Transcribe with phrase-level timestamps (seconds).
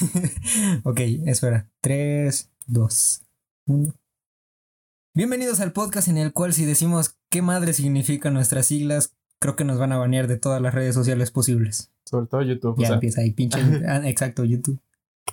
[0.84, 1.70] ok, espera.
[1.80, 3.22] 3, 2,
[3.66, 3.94] 1.
[5.14, 9.64] Bienvenidos al podcast en el cual si decimos qué madre significan nuestras siglas, creo que
[9.64, 11.92] nos van a banear de todas las redes sociales posibles.
[12.04, 12.80] Sobre todo YouTube.
[12.80, 13.60] Ya empieza ahí, pinche.
[13.88, 14.80] ah, exacto, YouTube.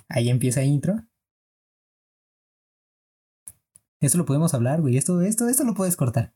[0.08, 1.02] Ahí empieza intro.
[4.00, 4.96] Esto lo podemos hablar, güey.
[4.96, 6.32] Esto, esto, esto lo puedes cortar.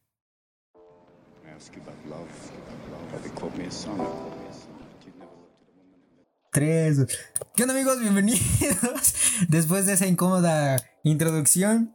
[6.57, 8.01] ¿Qué onda amigos?
[8.01, 9.15] Bienvenidos.
[9.51, 11.95] Después de esa incómoda introducción,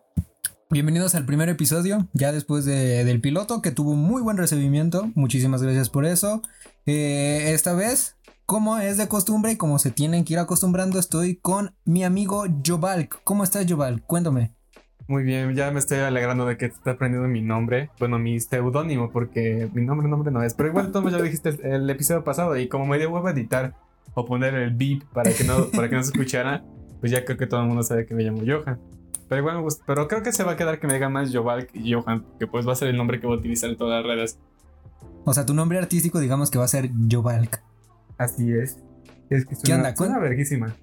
[0.70, 5.10] bienvenidos al primer episodio, ya después de, del piloto que tuvo muy buen recibimiento.
[5.16, 6.44] Muchísimas gracias por eso.
[6.86, 11.38] Eh, esta vez, como es de costumbre y como se tienen que ir acostumbrando, estoy
[11.38, 13.22] con mi amigo Jovalk.
[13.24, 14.06] ¿Cómo estás, Jovalk?
[14.06, 14.54] Cuéntame.
[15.08, 17.90] Muy bien, ya me estoy alegrando de que te esté aprendiendo mi nombre.
[17.98, 20.54] Bueno, mi seudónimo, porque mi nombre, nombre no es.
[20.54, 23.74] Pero igual, tú ya dijiste el, episodio pasado y como me dio huevo editar
[24.14, 26.64] o poner el beep para que no, para que no se escuchara,
[27.00, 28.80] pues ya creo que todo el mundo sabe que me llamo Johan.
[29.28, 31.34] Pero igual me gusta, pero creo que se va a quedar que me diga más
[31.34, 33.78] Jovalk y Johan, que pues va a ser el nombre que voy a utilizar en
[33.78, 34.38] todas las redes.
[35.24, 37.64] O sea, tu nombre artístico, digamos que va a ser Jovalk.
[38.18, 38.78] Así es.
[39.30, 39.96] Es que suena, ¿Qué onda?
[39.96, 40.76] Suena verguísima.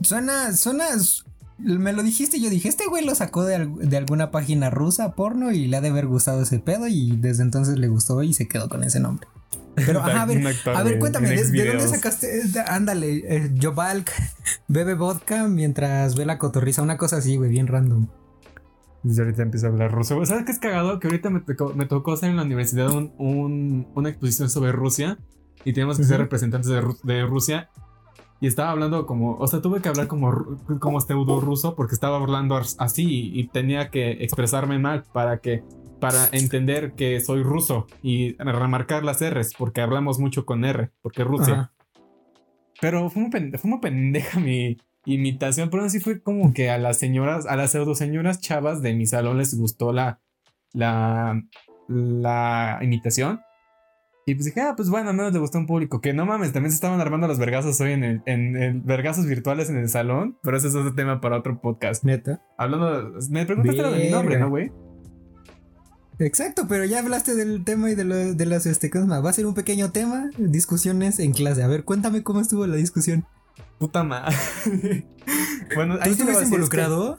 [0.00, 0.86] Suena, suena.
[1.58, 5.14] Me lo dijiste y yo dije, este güey lo sacó de, de, alguna página rusa
[5.14, 8.32] porno y le ha de haber gustado ese pedo y desde entonces le gustó y
[8.32, 9.28] se quedó con ese nombre.
[9.74, 12.42] Pero, ajá, a ver, a ver, cuéntame, ¿de, ¿de, dónde sacaste?
[12.66, 13.50] Ándale, eh,
[14.68, 18.08] bebe vodka mientras ve la cotorriza, una cosa así, güey, bien random.
[19.02, 20.24] Desde ahorita empiezo a hablar ruso.
[20.26, 21.00] ¿Sabes qué es cagado?
[21.00, 24.72] Que ahorita me tocó, me tocó hacer en la universidad un, un, una exposición sobre
[24.72, 25.18] Rusia
[25.64, 26.08] y tenemos que uh -huh.
[26.08, 27.70] ser representantes de, de Rusia
[28.40, 30.32] y estaba hablando como, o sea, tuve que hablar como,
[30.80, 35.62] como pseudo ruso porque estaba hablando así y tenía que expresarme mal para que,
[36.00, 41.22] para entender que soy ruso y remarcar las R's porque hablamos mucho con R, porque
[41.24, 41.54] Rusia.
[41.54, 41.72] Ajá.
[42.80, 46.78] Pero fue muy, pendeja, fue muy pendeja mi imitación, pero así fue como que a
[46.78, 50.20] las señoras, a las pseudo señoras chavas de mi salón les gustó la,
[50.72, 51.42] la,
[51.88, 53.40] la imitación.
[54.26, 56.00] Y pues dije, ah, pues bueno, al menos le gustó un público.
[56.00, 59.70] Que no mames, también se estaban armando los vergazos hoy en el, en vergazos virtuales
[59.70, 60.38] en el salón.
[60.42, 62.04] Pero ese es otro tema para otro podcast.
[62.04, 62.40] Neta.
[62.56, 64.70] Hablando, me preguntaste lo de mi nombre, ¿no, güey?
[66.20, 69.24] Exacto, pero ya hablaste del tema y de, lo, de las este, cosas más.
[69.24, 71.62] Va a ser un pequeño tema, discusiones en clase.
[71.62, 73.24] A ver, cuéntame cómo estuvo la discusión.
[73.78, 74.36] Puta madre.
[75.74, 77.18] bueno, ¿Tú estuviste involucrado?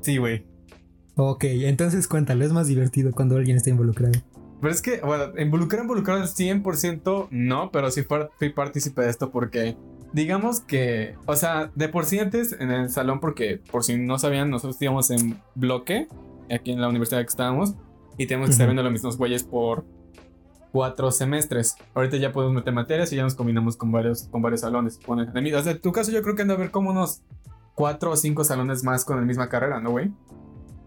[0.00, 0.46] Sí, güey.
[1.16, 4.12] Ok, entonces cuéntalo, es más divertido cuando alguien está involucrado.
[4.60, 8.04] Pero es que, bueno, involucrar, involucrar al 100% no, pero sí
[8.38, 9.76] fui partícipe de esto porque,
[10.12, 14.18] digamos que, o sea, de por sí antes en el salón, porque por si no
[14.18, 16.06] sabían, nosotros íbamos en bloque,
[16.50, 17.74] aquí en la universidad que estábamos,
[18.18, 19.84] y tenemos que estar viendo los mismos güeyes por
[20.72, 21.76] cuatro semestres.
[21.94, 24.98] Ahorita ya podemos meter materias y ya nos combinamos con varios, con varios salones.
[25.06, 26.90] Bueno, en, mi, o sea, en tu caso yo creo que anda a haber como
[26.90, 27.22] unos
[27.74, 30.10] cuatro o cinco salones más con la misma carrera, ¿no, güey?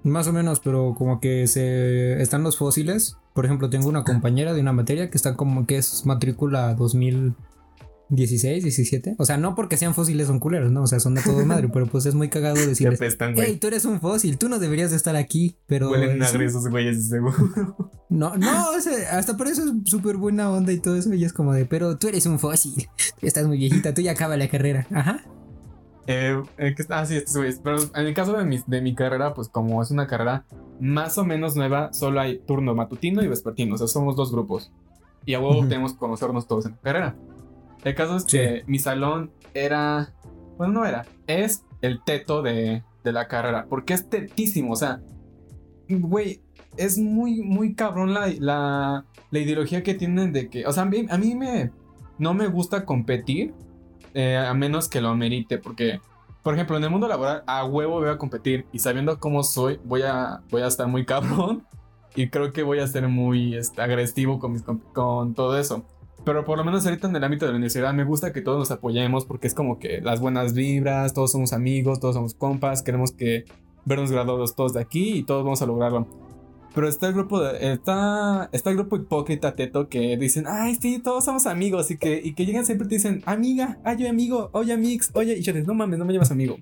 [0.04, 3.18] Más o menos, pero como que se están los fósiles.
[3.34, 6.74] Por ejemplo, tengo una compañera de una materia que está como que es matrícula
[8.10, 9.16] 2016, 17.
[9.18, 10.84] O sea, no porque sean fósiles son culeros, ¿no?
[10.84, 13.00] O sea, son de todo madre, pero pues es muy cagado decirles,
[13.36, 15.92] hey, tú eres un fósil, tú no deberías de estar aquí, pero...
[15.92, 17.92] Huelen a esos güeyes, seguro.
[18.10, 21.24] No, no, o sea, hasta por eso es súper buena onda y todo eso, y
[21.24, 22.90] es como de, pero tú eres un fósil,
[23.22, 25.24] estás muy viejita, tú ya acaba la carrera, ajá.
[26.12, 26.42] Eh,
[26.90, 27.62] ah, sí, estos güeyes.
[27.64, 30.44] Pero en el caso de mi, de mi carrera, pues como es una carrera
[30.80, 33.76] más o menos nueva, solo hay turno matutino y vespertino.
[33.76, 34.72] O sea, somos dos grupos.
[35.28, 35.70] Y a huevo uh -huh.
[35.70, 37.16] tenemos que conocernos todos en la carrera.
[37.84, 38.38] El caso es sí.
[38.38, 40.14] que mi salón era.
[40.58, 41.06] Bueno, no era.
[41.28, 43.66] Es el teto de, de la carrera.
[43.70, 44.74] Porque es tetísimo.
[44.74, 45.02] O sea,
[45.90, 46.42] güey,
[46.78, 50.66] es muy, muy cabrón la, la, la ideología que tienen de que.
[50.66, 51.72] O sea, a mí, a mí me.
[52.18, 53.54] No me gusta competir
[54.14, 56.02] eh, a menos que lo merite, porque,
[56.44, 59.80] por ejemplo, en el mundo laboral, a huevo voy a competir y sabiendo cómo soy,
[59.84, 61.66] voy a, voy a estar muy cabrón
[62.16, 65.86] y creo que voy a ser muy este, agresivo con, mis, con, con, todo eso.
[66.26, 68.60] Pero por lo menos ahorita en el ámbito de la universidad me gusta que todos
[68.60, 72.84] nos apoyemos porque es como que las buenas vibras, todos somos amigos, todos somos compas,
[72.84, 73.46] queremos que
[73.86, 76.08] vernos graduados todos de aquí y todos vamos a lograrlo.
[76.74, 81.00] Pero está el grupo de, está, está el grupo hipócrita teto que dicen, ay, sí,
[81.00, 81.90] todos somos amigos.
[81.90, 85.10] Y que, y que llegan siempre y te dicen, amiga, ay, yo amigo, oye, amix,
[85.16, 86.58] oye, y yo digo, no mames, no me llamas amigo.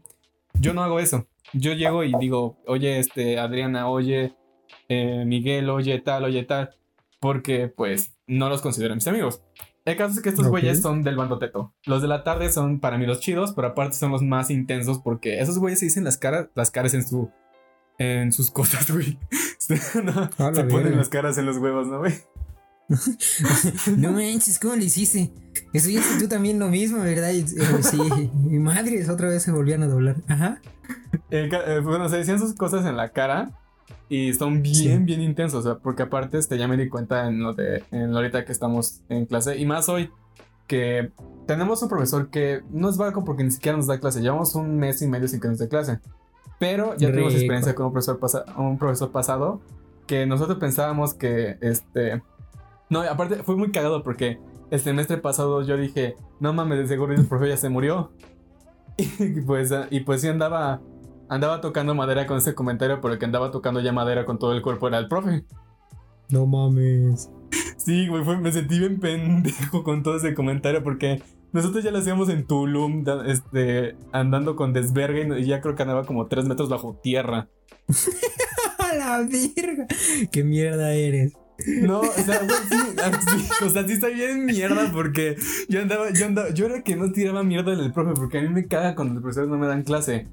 [0.60, 1.28] Yo no hago eso.
[1.54, 4.34] Yo llego y digo, oye, este, Adriana, oye,
[4.88, 6.70] eh, Miguel, oye, tal, oye, tal.
[7.20, 9.42] Porque, pues, no los considero mis amigos.
[9.86, 10.82] El caso es que estos güeyes okay.
[10.82, 11.74] son del bando teto.
[11.86, 15.00] Los de la tarde son para mí los chidos, pero aparte son los más intensos
[15.00, 17.32] porque esos güeyes se dicen las caras, las caras en su
[17.98, 19.18] en sus cosas, güey.
[20.04, 22.14] no, se ponen las caras en los huevos, ¿no, güey?
[23.98, 25.32] no manches, ¿cómo le hiciste?
[25.74, 27.32] Eso ya tú también lo mismo, ¿verdad?
[27.32, 27.98] Y, eh, sí,
[28.34, 30.18] mi madre otra vez se volvían a doblar.
[30.28, 30.62] Ajá.
[31.32, 33.58] Eh, eh, bueno, se decían sus cosas en la cara
[34.10, 35.66] y son bien, bien intensos.
[35.66, 38.46] O sea, porque aparte este, ya me di cuenta en lo de en lo ahorita
[38.46, 40.10] que estamos en clase y más hoy
[40.68, 41.12] que
[41.46, 44.22] tenemos un profesor que no es barco porque ni siquiera nos da clase.
[44.22, 46.00] Llevamos un mes y medio sin que nos dé clase.
[46.60, 48.20] Pero ya tuvimos experiencia con un profesor,
[48.58, 49.62] un profesor pasado
[50.08, 52.24] que nosotros pensábamos que este...
[52.90, 54.40] No, aparte fue muy cagado porque
[54.72, 58.12] el semestre pasado yo dije, no mames, de seguro el profe ya se murió.
[59.20, 60.82] Y pues, y pues sí andaba,
[61.30, 64.54] andaba tocando madera con ese comentario, pero el que andaba tocando ya madera con todo
[64.54, 65.46] el cuerpo era el profe.
[66.30, 67.30] No mames.
[67.78, 71.22] Sí, güey, me sentí bien pendejo con todo ese comentario porque
[71.54, 76.06] nosotros ya lo hacíamos en Tulum, este, andando con desverga y ya creo que andaba
[76.06, 77.48] como tres metros bajo tierra.
[78.98, 79.88] La virga.
[80.32, 81.34] Qué mierda eres.
[81.82, 85.36] No, o sea, güey, sí, o sea, sí está bien mierda porque
[85.68, 88.42] yo andaba, yo andaba, yo era que no tiraba mierda en el profe porque a
[88.42, 90.28] mí me caga cuando los profesores no me dan clase.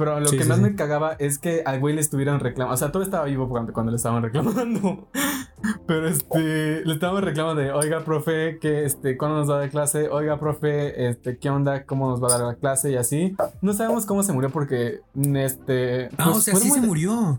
[0.00, 2.72] Pero lo que más me cagaba es que al güey le estuvieran reclamando.
[2.72, 5.08] O sea, todo estaba vivo cuando, cuando le estaban reclamando.
[5.86, 9.68] Pero este, le estaban reclamando de, oiga, profe, que este, ¿cuándo nos va a dar
[9.68, 10.08] clase?
[10.08, 11.84] Oiga, profe, este, ¿qué onda?
[11.84, 12.92] ¿Cómo nos va a dar la clase?
[12.92, 13.36] Y así.
[13.60, 15.02] No sabemos cómo se murió porque,
[15.34, 16.06] este.
[16.16, 17.38] Ah, pues, o sea, sí se murió.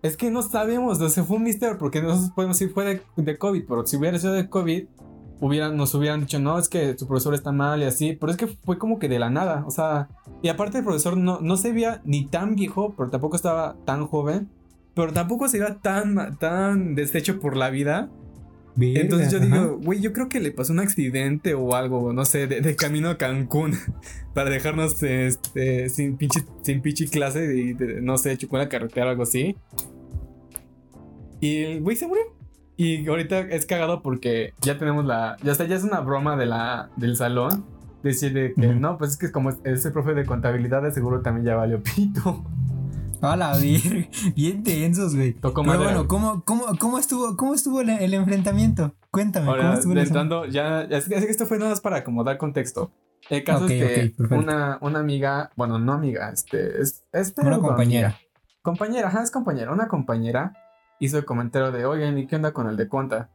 [0.00, 3.02] Es que no sabemos, o sea, fue un misterio porque nosotros podemos decir fue de,
[3.16, 4.84] de COVID, pero si hubiera sido de COVID,
[5.40, 8.38] hubieran, nos hubieran dicho, no, es que tu profesor está mal y así, pero es
[8.38, 10.08] que fue como que de la nada, o sea,
[10.42, 14.06] y aparte el profesor no, no se veía ni tan viejo, pero tampoco estaba tan
[14.06, 14.48] joven,
[14.94, 18.10] pero tampoco se veía tan, tan deshecho por la vida.
[18.80, 22.46] Entonces yo digo, güey, yo creo que le pasó un accidente o algo, no sé,
[22.46, 23.72] de, camino a Cancún
[24.34, 29.06] para dejarnos este, sin pinche, sin pinche clase y, no sé, chocó en la carretera
[29.06, 29.56] o algo así.
[31.40, 32.22] Y el güey se murió.
[32.76, 35.36] Y ahorita es cagado porque ya tenemos la.
[35.42, 37.64] Ya está, ya es una broma de la, del salón.
[38.08, 41.56] Decirle que no, pues es que como ese profe de contabilidad de seguro también ya
[41.56, 42.42] valió pito.
[43.20, 45.34] Hola, bien, bien tensos, güey.
[45.34, 48.94] Pero bueno, ¿cómo, cómo, cómo, estuvo, cómo estuvo el, enfrentamiento?
[49.10, 50.46] Cuéntame, ¿cómo estuvo el enfrentamiento?
[50.46, 52.92] Ya, es que esto fue nada más para como dar contexto.
[53.28, 57.04] El caso es que una, una amiga, bueno, no amiga, este, es,
[57.36, 58.16] una compañera.
[58.62, 60.54] Compañera, ajá, es compañera, una compañera
[60.98, 63.30] hizo el comentario de, oigan, ¿y qué onda con el de conta?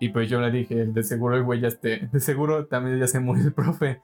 [0.00, 3.06] Y pues yo le dije, de seguro el güey ya esté, de seguro también ya
[3.06, 4.02] se murió el profe.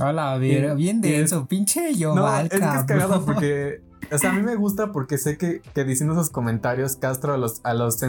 [0.00, 4.32] Hola, bien, bien denso, pinche yo, no, es que es cagado porque, o sea, a
[4.34, 8.02] mí me gusta porque sé que, que diciendo esos comentarios castro a los, a los,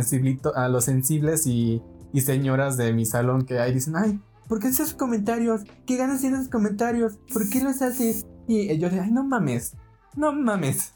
[0.56, 1.82] a los sensibles y,
[2.14, 5.64] y señoras de mi salón que ahí dicen, ay, ¿por qué esos comentarios?
[5.86, 7.20] ¿Qué ganas haciendo esos comentarios?
[7.34, 8.26] ¿Por qué los haces?
[8.48, 9.76] Y yo le ay, no mames,
[10.16, 10.94] no mames.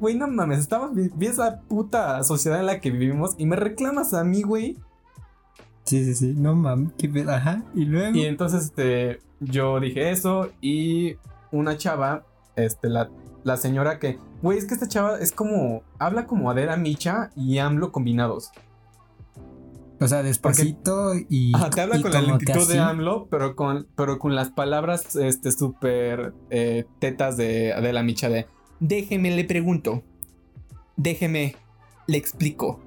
[0.00, 4.12] Güey, no mames, estamos vi esa puta sociedad en la que vivimos y me reclamas
[4.14, 4.76] a mí, güey.
[5.88, 7.62] Sí, sí, sí, no mames, qué pedo, ajá.
[7.74, 8.16] Y luego.
[8.16, 11.16] Y entonces, este, yo dije eso y
[11.50, 12.26] una chava,
[12.56, 13.10] este, la,
[13.42, 17.56] la señora que, güey, es que esta chava es como, habla como Adela Micha y
[17.56, 18.50] AMLO combinados.
[20.00, 21.54] O sea, despacito y.
[21.54, 25.50] Ajá, te habla con la lentitud de AMLO, pero con, pero con las palabras, este,
[25.50, 28.46] súper eh, tetas de Adela Micha de.
[28.78, 30.04] Déjeme, le pregunto.
[30.96, 31.56] Déjeme,
[32.06, 32.80] le explico.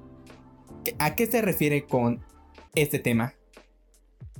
[0.98, 2.20] ¿A qué se refiere con
[2.74, 3.34] este tema?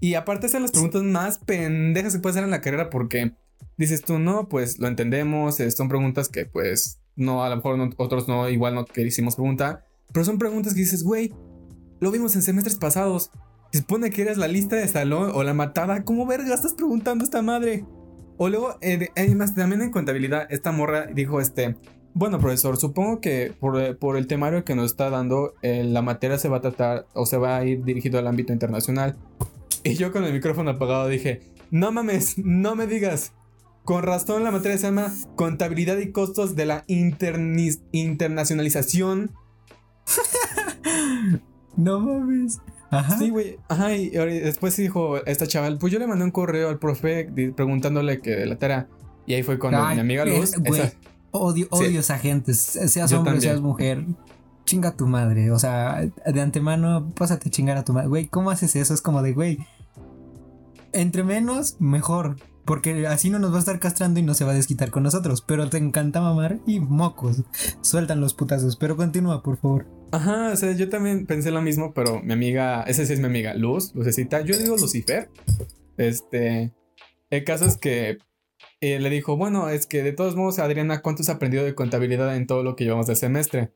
[0.01, 3.33] Y aparte son las preguntas más pendejas que puede hacer en la carrera porque
[3.77, 7.95] dices tú, no, pues lo entendemos, eh, son preguntas que pues no, a lo mejor
[7.99, 11.33] otros no, igual no hicimos pregunta, pero son preguntas que dices, güey,
[12.01, 13.31] lo vimos en semestres pasados,
[13.71, 17.25] se supone que eres la lista de salón o la matada, ¿cómo verga estás preguntando
[17.25, 17.85] esta madre?
[18.37, 21.77] O luego, eh, además, también en contabilidad, esta morra dijo este,
[22.15, 26.49] bueno, profesor, supongo que por, el temario que nos está dando, eh, la materia se
[26.49, 29.17] va a tratar o se va a ir dirigido al ámbito internacional.
[29.83, 31.41] Y yo con el micrófono apagado dije,
[31.71, 33.33] no mames, no me digas.
[33.85, 39.33] Con razón la materia se llama Contabilidad y Costos de la Internacionalización.
[41.77, 42.61] no mames.
[42.91, 43.19] Ajá.
[43.19, 43.59] Sí, güey.
[43.69, 48.21] Ajá, y después dijo esta chaval, pues yo le mandé un correo al profe preguntándole
[48.21, 48.89] que de la tarea.
[49.27, 50.53] Y ahí fue con mi amiga Luz.
[51.33, 52.55] Odio, odio esa gente.
[52.55, 54.05] Seas hombre, seas mujer.
[54.65, 55.51] Chinga tu madre.
[55.51, 58.09] O sea, de antemano, pásate a chingar a tu madre.
[58.09, 58.95] Güey, ¿cómo haces eso?
[58.95, 59.59] Es como de, güey.
[60.93, 62.37] Entre menos, mejor.
[62.65, 65.03] Porque así no nos va a estar castrando y no se va a desquitar con
[65.03, 65.43] nosotros.
[65.43, 67.43] Pero te encanta mamar y mocos.
[67.81, 68.77] Sueltan los putazos.
[68.77, 69.87] Pero continúa, por favor.
[70.13, 73.27] Ajá, o sea, yo también pensé lo mismo, pero mi amiga, esa sí es mi
[73.27, 75.31] amiga, Luz, Lucecita, yo digo Lucifer.
[75.97, 76.71] Este,
[77.31, 78.19] el caso es que
[78.83, 82.37] eh, le dijo, bueno, es que de todos modos, Adriana, ¿cuánto has aprendido de contabilidad
[82.37, 83.71] en todo lo que llevamos del semestre?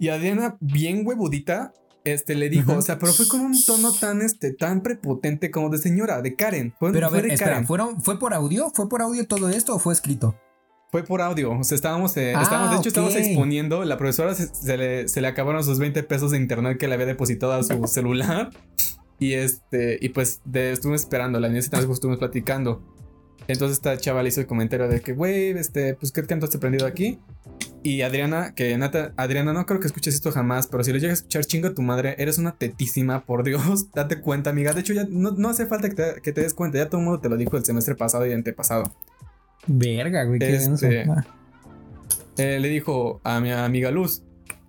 [0.00, 1.72] Y Adriana, bien huevudita,
[2.04, 5.70] este le dijo, o sea, pero fue con un tono tan este tan prepotente como
[5.70, 6.74] de señora, de Karen.
[6.76, 8.70] Fue, pero a ver, espera, ¿fueron, ¿fue por audio?
[8.74, 10.34] ¿Fue por audio todo esto o fue escrito?
[10.90, 14.76] Fue por audio, o sea, estábamos, eh, estábamos de hecho, estábamos exponiendo, la profesora se,
[14.76, 17.80] le, se, le, acabaron sus 20 pesos de internet que le había depositado a su
[17.86, 18.50] celular
[19.20, 22.82] y este, y pues de, estuvimos esperando, la niña estuvimos platicando.
[23.48, 26.54] Entonces esta chava le hizo el comentario de que, güey, este, pues, ¿qué canto has
[26.54, 27.18] aprendido aquí?
[27.82, 31.18] Y Adriana, que Nata, Adriana, no creo que escuches esto jamás, pero si lo llegas
[31.18, 34.72] a escuchar, chingo tu madre, eres una tetísima, por Dios, date cuenta, amiga.
[34.72, 37.06] De hecho, ya no, hace falta que te, que te, des cuenta, ya todo el
[37.06, 38.92] mundo te lo dijo el semestre pasado y antepasado.
[39.66, 41.06] Verga, güey, qué este,
[42.36, 44.22] eh, Le dijo a mi amiga Luz,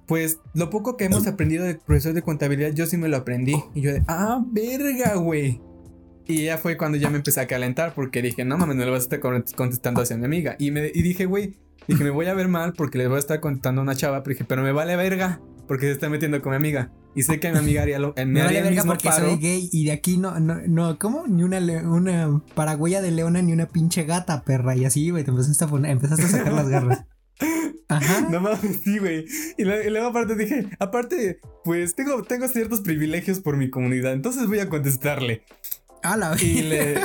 [0.08, 3.56] pues lo poco que hemos aprendido del profesor de contabilidad, yo sí me lo aprendí.
[3.74, 5.62] Y yo de, ah, verga, güey.
[6.28, 8.92] Y ya fue cuando ya me empecé a calentar porque dije, no mames, no le
[8.92, 10.56] vas a estar contestando hacia mi amiga.
[10.60, 13.20] Y, me, y dije, güey, dije, me voy a ver mal porque le voy a
[13.20, 14.24] estar contestando a una chava.
[14.24, 16.92] Pero dije, pero me vale verga porque se está metiendo con mi amiga.
[17.16, 18.14] Y sé que mi amiga haría lo.
[18.16, 21.28] Me, vale verga porque soy gay y de aquí no, no, no, ¿cómo?
[21.28, 24.76] Ni una, una paragüeya de leona ni una pinche gata, perra.
[24.76, 27.06] Y así, güey, te empezaste a, poner, empezaste a sacar las garras.
[27.90, 28.28] Ajá.
[28.30, 29.26] No mames, sí, güey.
[29.58, 34.60] Y, luego aparte dije, aparte, pues tengo, tengo ciertos privilegios por mi comunidad, entonces voy
[34.60, 35.44] a contestarle
[36.42, 36.96] y, le,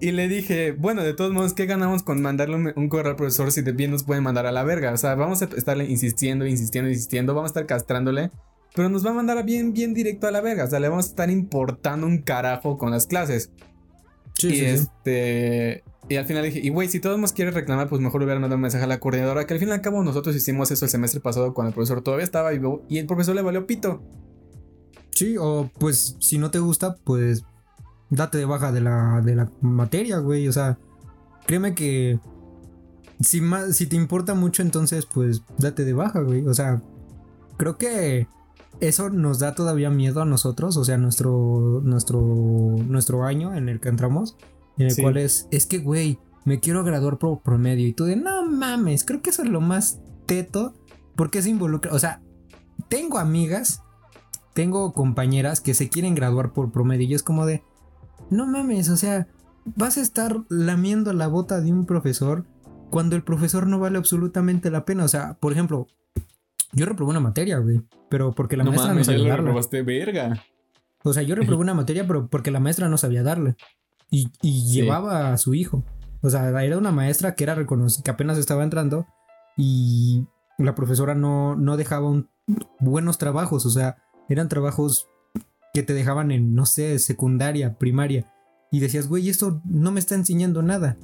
[0.00, 3.52] y le dije, bueno, de todos modos, ¿qué ganamos con mandarle un, correo al profesor
[3.52, 4.92] si de bien nos pueden mandar a la verga?
[4.92, 8.30] O sea, vamos a estarle insistiendo, insistiendo, insistiendo, vamos a estar castrándole,
[8.74, 10.64] pero nos va a mandar bien, bien directo a la verga.
[10.64, 13.50] O sea, le vamos a estar importando un carajo con las clases.
[14.38, 15.84] Sí, y este.
[16.08, 18.56] Y al final dije, y güey, si todos nos quieren reclamar, pues mejor hubiera mandado
[18.56, 19.46] un mensaje a la coordinadora.
[19.46, 22.02] Que al fin y al cabo nosotros hicimos eso el semestre pasado cuando el profesor
[22.02, 24.02] todavía estaba vivo y el profesor le valió pito.
[25.10, 27.44] Sí, o pues si no te gusta, pues
[28.12, 30.46] date de baja de la, de la materia, güey.
[30.46, 30.78] O sea,
[31.46, 32.20] créeme que
[33.20, 36.46] si, más, si te importa mucho, entonces pues date de baja, güey.
[36.46, 36.82] O sea,
[37.56, 38.28] creo que
[38.80, 43.80] eso nos da todavía miedo a nosotros, o sea, nuestro, nuestro, nuestro año en el
[43.80, 44.36] que entramos,
[44.76, 47.86] en el cual es, es que, güey, me quiero graduar por promedio.
[47.86, 50.74] Y tú de, no mames, creo que eso es lo más teto,
[51.16, 52.20] porque se involucra, o sea,
[52.88, 53.82] tengo amigas,
[54.52, 57.62] tengo compañeras que se quieren graduar por promedio y es como de,
[58.30, 59.28] no mames, o sea,
[59.64, 62.46] vas a estar lamiendo la bota de un profesor
[62.90, 65.04] cuando el profesor no vale absolutamente la pena.
[65.04, 65.86] O sea, por ejemplo,
[66.72, 69.82] yo reprobé una materia, güey, pero porque la maestra no sabía darle.
[69.82, 70.42] verga.
[71.04, 73.56] O sea, yo reprobé una materia, pero porque la maestra no sabía darle.
[74.10, 75.84] Y, llevaba a su hijo.
[76.20, 79.06] O sea, era una maestra que era reconocida, que apenas estaba entrando
[79.56, 80.26] y
[80.58, 82.22] la profesora no, no dejaba
[82.78, 83.64] buenos trabajos.
[83.66, 83.96] O sea,
[84.28, 85.08] eran trabajos
[85.72, 88.26] que te dejaban en, no sé, secundaria, primaria.
[88.70, 90.96] Y decías, güey, esto no me está enseñando nada.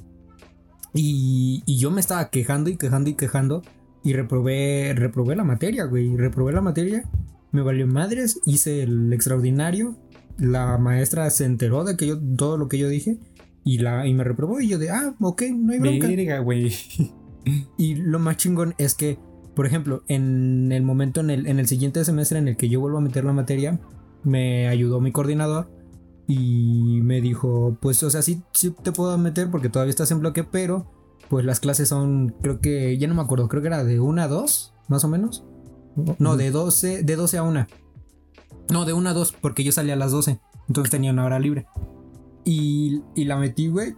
[0.93, 3.61] Y, y, yo me estaba quejando y quejando y quejando.
[4.03, 6.15] Y reprobé, reprobé la materia, güey.
[6.15, 7.03] Reprobé la materia.
[7.51, 8.39] Me valió madres.
[8.45, 9.97] Hice el extraordinario.
[10.37, 13.19] La maestra se enteró de que yo, todo lo que yo dije.
[13.63, 14.59] Y, la, y me reprobó.
[14.59, 16.39] Y yo de, ah, ok, no hay bronca.
[16.39, 16.73] güey.
[17.77, 19.17] Y lo más chingón es que,
[19.55, 22.79] por ejemplo, en el momento, en el, en el siguiente semestre en el que yo
[22.79, 23.79] vuelvo a meter la materia,
[24.23, 25.69] me ayudó mi coordinador
[26.27, 30.19] y me dijo, pues, o sea, sí, sí te puedo meter porque todavía estás en
[30.19, 30.91] bloque, pero
[31.27, 34.21] pues las clases son, creo que, ya no me acuerdo, creo que era de 1
[34.21, 35.43] a 2, más o menos.
[36.17, 37.67] No, de 12, de 12 a 1.
[38.71, 41.39] No, de 1 a 2, porque yo salía a las 12, entonces tenía una hora
[41.39, 41.67] libre.
[42.45, 43.95] Y, y la metí, güey.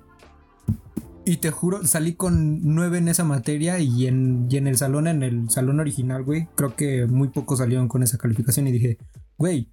[1.25, 5.07] Y te juro, salí con 9 en esa materia y en, y en el salón,
[5.07, 8.97] en el salón original, güey, creo que muy pocos salieron con esa calificación y dije,
[9.37, 9.69] güey,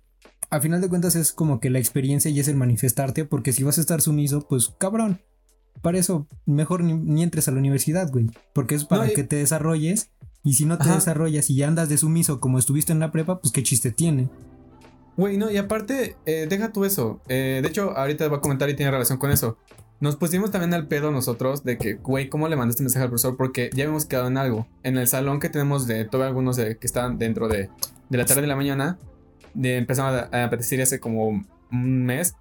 [0.50, 3.62] a final de cuentas es como que la experiencia y es el manifestarte, porque si
[3.62, 5.20] vas a estar sumiso, pues cabrón.
[5.82, 8.26] Para eso, mejor ni, entres a la universidad, güey.
[8.52, 10.10] Porque es para que te desarrolles.
[10.42, 13.40] Y si no te desarrollas y ya andas de sumiso como estuviste en la prepa,
[13.40, 14.28] pues qué chiste tiene.
[15.16, 17.20] Güey, no, y aparte, eh, deja tú eso.
[17.28, 19.58] Eh, de hecho, ahorita voy a comentar y tiene relación con eso.
[20.00, 23.36] Nos pusimos también al pedo nosotros de que, güey, ¿cómo le mandaste mensaje al profesor?
[23.36, 24.66] Porque ya habíamos quedado en algo.
[24.84, 27.68] En el salón que tenemos de todos algunos de, que están dentro de,
[28.08, 28.98] de la tarde de la mañana,
[29.54, 30.50] de, empezamos a, a
[30.82, 31.46] hace como un
[32.04, 32.34] mes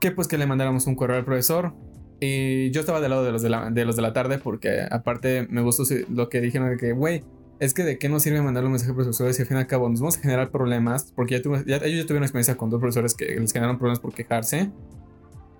[0.00, 1.72] que pues que le mandáramos un correo al profesor.
[2.20, 4.86] Y yo estaba del lado de los de la, de los de la tarde porque
[4.90, 7.24] aparte me gustó lo que dijeron de que, güey,
[7.58, 9.60] es que de qué nos sirve mandarle un mensaje a profesores si al fin y
[9.60, 12.80] al cabo nos vamos a generar problemas, porque ya, ellos ya tuvieron experiencia con dos
[12.80, 14.70] profesores que les generaron problemas por quejarse.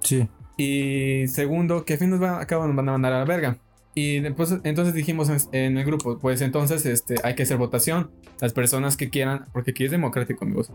[0.00, 0.28] Sí.
[0.57, 3.59] Y segundo, que al fin nos van, acabo nos van a mandar a la verga.
[3.95, 8.11] Y después, entonces dijimos en, el grupo, pues entonces este, hay que hacer votación.
[8.41, 10.73] Las personas que quieran, porque aquí es democrático, amigos.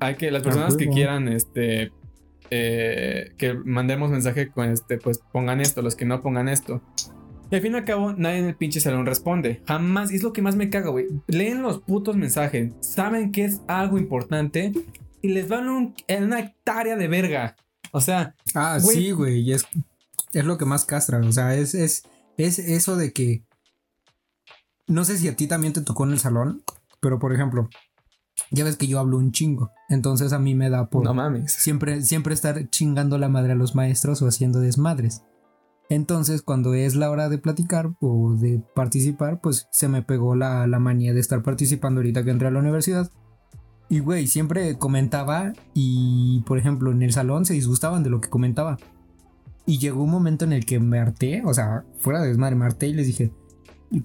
[0.00, 1.92] Hay que, las personas que quieran, este,
[2.50, 6.82] eh, que mandemos mensaje con este, pues pongan esto, los que no pongan esto.
[7.50, 9.62] Y al fin y al cabo, nadie en el pinche salón responde.
[9.66, 11.06] Jamás, y es lo que más me caga, güey.
[11.26, 14.72] Leen los putos mensajes, saben que es algo importante
[15.22, 17.56] y les van en una hectárea de verga.
[17.92, 18.34] O sea.
[18.54, 19.40] Ah, sí, güey.
[19.40, 19.66] Y es,
[20.32, 21.18] es lo que más castra.
[21.18, 22.04] O sea, es, es,
[22.44, 23.44] es eso de que.
[24.86, 26.62] No sé si a ti también te tocó en el salón,
[27.00, 27.68] pero por ejemplo,
[28.50, 29.70] ya ves que yo hablo un chingo.
[29.88, 31.04] Entonces a mí me da por.
[31.04, 31.52] No mames.
[31.52, 35.22] Siempre, siempre estar chingando la madre a los maestros o haciendo desmadres.
[35.88, 40.68] Entonces, cuando es la hora de platicar o de participar, pues se me pegó la,
[40.68, 43.10] la manía de estar participando ahorita que entré a la universidad.
[43.88, 48.28] Y güey, siempre comentaba y, por ejemplo, en el salón se disgustaban de lo que
[48.28, 48.78] comentaba.
[49.70, 52.64] Y llegó un momento en el que me harté, o sea, fuera de desmadre, me
[52.64, 53.30] harté y les dije,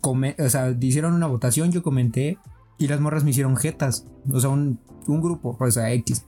[0.03, 2.37] o sea, hicieron una votación, yo comenté
[2.77, 6.23] y las morras me hicieron jetas, o sea, un, grupo, o sea, X.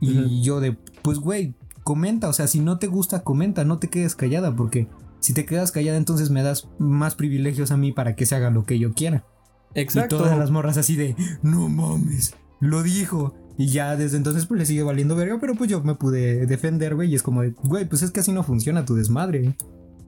[0.00, 1.54] Y yo de, pues güey,
[1.84, 4.88] comenta, o sea, si no te gusta, comenta, no te quedes callada, porque
[5.20, 8.48] si te quedas callada, entonces me das más privilegios a mí para que se haga
[8.48, 9.26] lo que yo quiera.
[9.74, 10.16] Exacto.
[10.16, 13.34] Y todas las morras así de, no mames, lo dijo.
[13.58, 16.94] Y ya desde entonces pues le sigue valiendo verga, pero pues yo me pude defender,
[16.94, 17.10] güey.
[17.10, 19.56] Y es como güey, pues es que así no funciona tu desmadre.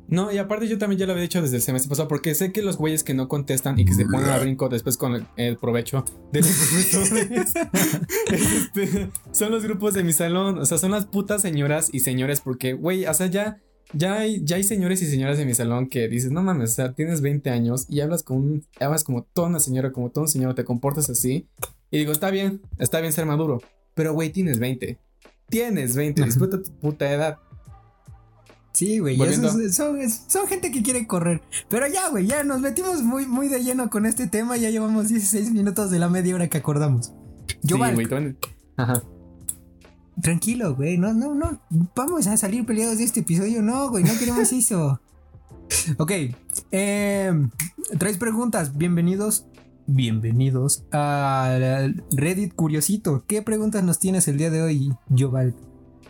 [0.07, 2.53] No, y aparte yo también ya lo había dicho desde el semestre pasado, porque sé
[2.53, 5.57] que los güeyes que no contestan y que se ponen a brinco después con el,
[5.57, 7.53] provecho de los profesores
[8.33, 10.59] este, son los grupos de mi salón.
[10.59, 13.61] O sea, son las putas señoras y señores, porque, güey, o sea, ya,
[13.93, 16.75] ya, hay, ya hay señores y señoras de mi salón que dices, no mames, o
[16.75, 20.29] sea, tienes 20 años y hablas, con hablas como toda una señora, como todo un
[20.29, 21.47] señor, te comportas así.
[21.91, 23.61] Y digo, está bien, está bien ser maduro.
[23.95, 24.99] Pero, güey, tienes 20.
[25.49, 27.39] Tienes 20, disfruta tu puta edad.
[28.73, 29.19] Sí, güey,
[29.73, 31.43] son, gente que quiere correr.
[31.69, 34.57] Pero ya, güey, ya nos metimos muy, muy de lleno con este tema.
[34.57, 37.13] Ya llevamos 16 minutos de la media hora que acordamos.
[37.63, 38.37] Yo, sí, güey,
[38.77, 39.03] Ajá.
[40.23, 41.61] Tranquilo, güey, no, no, no.
[41.97, 43.61] Vamos a salir peleados de este episodio.
[43.61, 45.01] No, güey, no queremos eso.
[45.99, 46.13] ok,
[46.71, 47.49] eh,
[47.99, 48.77] traes preguntas.
[48.77, 49.47] Bienvenidos
[49.95, 53.25] bienvenidos a Reddit Curiosito.
[53.27, 55.55] ¿Qué preguntas nos tienes el día de hoy, Joval?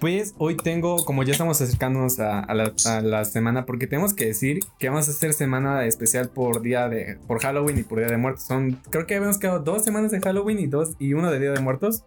[0.00, 4.88] Pues hoy tengo, como ya estamos acercándonos a, la, semana, porque tenemos que decir que
[4.88, 8.44] vamos a hacer semana especial por día de, por Halloween y por Día de Muertos.
[8.44, 11.52] Son, creo que habíamos quedado dos semanas de Halloween y dos y uno de Día
[11.52, 12.04] de Muertos.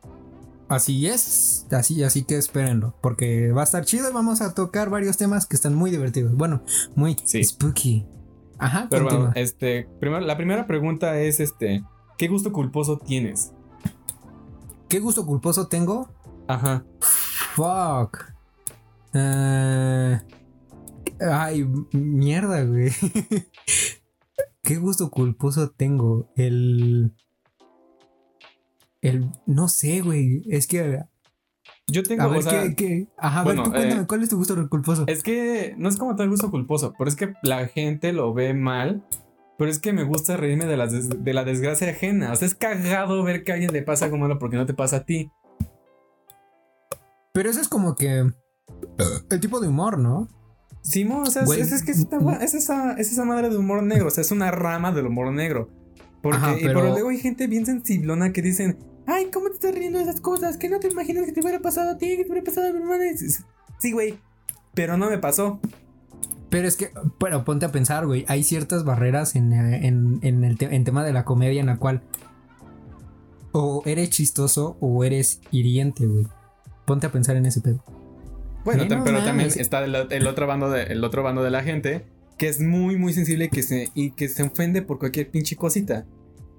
[0.70, 4.90] Así es, así, así que espérenlo, porque va a estar chido y vamos a tocar
[4.90, 6.36] varios temas que están muy divertidos.
[6.36, 6.64] Bueno,
[6.96, 8.06] muy spooky.
[8.64, 11.84] Ajá, pero bueno, este, primero, la primera pregunta es este,
[12.18, 13.52] ¿qué gusto culposo tienes?
[14.88, 16.10] ¿Qué gusto culposo tengo?
[16.48, 16.86] Ajá.
[17.56, 18.32] Fuck.
[19.14, 20.18] Eh,
[21.20, 22.92] ay, mierda, güey.
[24.64, 26.32] ¿Qué gusto culposo tengo?
[26.38, 27.14] El...
[29.02, 29.30] El...
[29.46, 30.44] No sé, güey.
[30.48, 31.04] Es que
[31.88, 32.24] yo tengo.
[32.24, 35.04] A ver, ¿qué, Ajá, bueno, cuéntame, eh, ¿cuál es tu gusto culposo?
[35.08, 38.54] Es que no es como tal gusto culposo, pero es que la gente lo ve
[38.54, 39.04] mal.
[39.56, 42.32] Pero es que me gusta reírme de la, de la desgracia ajena.
[42.32, 44.74] O sea, es cagado ver que a alguien le pasa algo malo porque no te
[44.74, 45.32] pasa a ti.
[47.34, 48.32] Pero eso es como que.
[49.30, 50.28] El tipo de humor, ¿no?
[50.82, 54.08] Sí, o sea, es, que es, esa, es esa madre de humor negro.
[54.08, 55.70] O sea, es una rama del humor negro.
[56.24, 56.88] Porque, pero...
[56.88, 60.22] Y luego hay gente bien sensiblona que dicen, Ay, ¿cómo te estás riendo de esas
[60.22, 60.58] cosas?
[60.58, 62.18] ¿Qué no te imaginas que te hubiera pasado a ti?
[62.18, 63.04] ¿Que te hubiera pasado a mi hermana?
[63.78, 64.18] Sí, güey.
[64.74, 65.60] Pero no me pasó.
[66.50, 68.26] Pero es que, bueno, ponte a pensar, güey.
[68.28, 72.02] Hay ciertas barreras en, en, en el tema de la comedia en la cual
[73.52, 76.28] o eres chistoso o eres hiriente, güey.
[76.86, 77.84] Ponte a pensar en ese pedo.
[78.66, 82.06] Bueno, pero también está el, otro bando de, el otro bando de la gente
[82.44, 86.06] que es muy, muy sensible que se, y que se ofende por cualquier pinche cosita.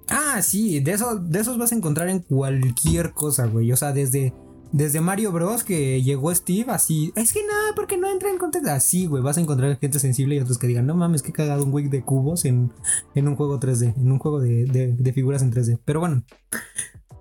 [0.09, 3.71] Ah, sí, de, eso, de esos vas a encontrar en cualquier cosa, güey.
[3.71, 4.33] O sea, desde,
[4.71, 5.63] desde Mario Bros.
[5.63, 7.13] que llegó Steve, así.
[7.15, 8.71] Es que nada, porque no entra en contexto.
[8.71, 11.63] Así, güey, vas a encontrar gente sensible y otros que digan, no mames, que cagado
[11.63, 12.71] un güey de cubos en,
[13.13, 15.79] en un juego 3D, en un juego de, de, figuras en 3D.
[15.85, 16.23] Pero bueno,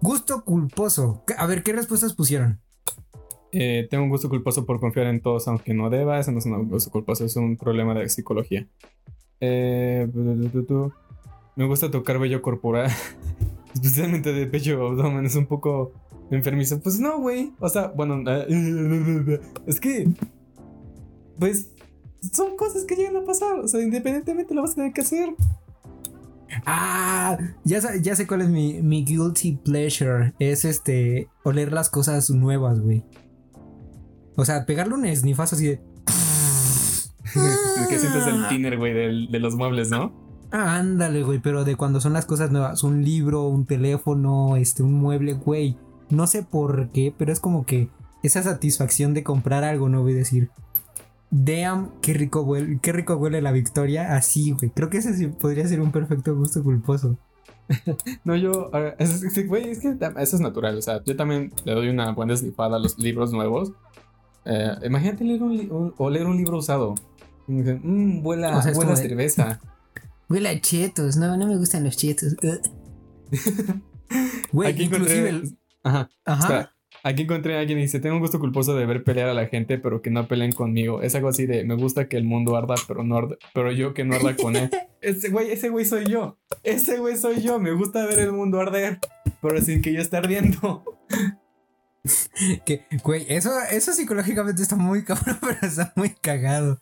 [0.00, 1.22] gusto culposo.
[1.36, 2.62] A ver, ¿qué respuestas pusieron?
[3.56, 6.18] Eh, tengo un gusto culposo por confiar en todos, aunque no deba.
[6.18, 8.66] Eso no es un gusto culposo, es un problema de psicología.
[9.40, 10.08] Eh.
[11.54, 12.90] Me gusta tocar vello corporal.
[13.74, 15.26] Especialmente de pecho abdomen.
[15.26, 15.92] Es un poco
[16.32, 16.80] enfermizo.
[16.80, 17.52] Pues no, güey.
[17.60, 18.22] O sea, bueno.
[19.66, 20.08] Es que.
[21.38, 21.70] Pues.
[22.32, 23.60] Son cosas que llegan a pasar.
[23.60, 25.28] O sea, independientemente lo vas a tener que hacer.
[26.66, 30.32] Ah, ya, ya sé cuál es mi, mi guilty pleasure.
[30.40, 31.28] Es este.
[31.44, 33.04] Oler las cosas nuevas, güey.
[34.36, 35.80] O sea, pegarle un esnifazo así de.
[37.88, 40.24] que sientes el tiner, güey, de los muebles, ¿no?
[40.56, 44.84] Ah, ándale, güey, pero de cuando son las cosas nuevas, un libro, un teléfono, este,
[44.84, 45.76] un mueble, güey.
[46.10, 47.88] No sé por qué, pero es como que
[48.22, 50.50] esa satisfacción de comprar algo, no voy a decir.
[51.30, 54.14] Damn, qué rico huele, qué rico huele la victoria.
[54.14, 54.70] Así, güey.
[54.70, 57.18] Creo que ese sí podría ser un perfecto gusto culposo.
[58.24, 58.70] no, yo.
[58.70, 60.78] Güey, es, que eso es natural.
[60.78, 63.72] O sea, yo también le doy una buena eslipada a los libros nuevos.
[64.44, 66.94] Eh, imagínate leer un, o leer un libro usado.
[67.46, 69.60] Mmm, vuela, o cerveza.
[70.28, 71.16] Huele a chetos.
[71.16, 72.36] No, no me gustan los chetos.
[74.52, 75.42] Güey, inclusive.
[75.82, 76.08] Ajá.
[76.24, 76.70] Ajá.
[77.02, 79.46] Aquí encontré a alguien y dice, tengo un gusto culposo de ver pelear a la
[79.46, 81.02] gente, pero que no peleen conmigo.
[81.02, 84.04] Es algo así de, me gusta que el mundo arda, pero no pero yo que
[84.04, 84.70] no arda con él.
[85.02, 86.38] ese güey, ese güey soy yo.
[86.62, 87.58] Ese güey soy yo.
[87.58, 89.00] Me gusta ver el mundo arder,
[89.42, 90.84] pero sin que yo esté ardiendo.
[92.66, 96.80] que, güey, eso, eso psicológicamente está muy cabrón, pero está muy cagado.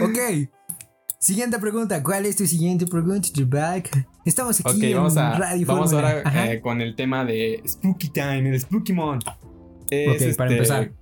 [0.00, 0.48] Ok.
[1.18, 2.02] Siguiente pregunta.
[2.02, 4.06] ¿Cuál es tu siguiente pregunta, back?
[4.24, 8.50] Estamos aquí en vamos a, Radio Vamos ahora eh, con el tema de Spooky Time,
[8.50, 9.26] el Spooky Month.
[9.26, 10.92] ok, para este, empezar.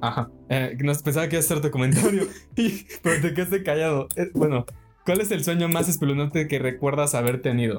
[0.00, 0.30] Ajá.
[0.48, 2.26] Eh, nos pensaba que iba a hacer tu comentario,
[3.02, 4.08] pero te quedaste callado.
[4.16, 4.64] Eh, bueno,
[5.04, 7.78] ¿cuál es el sueño más espeluznante que recuerdas haber tenido?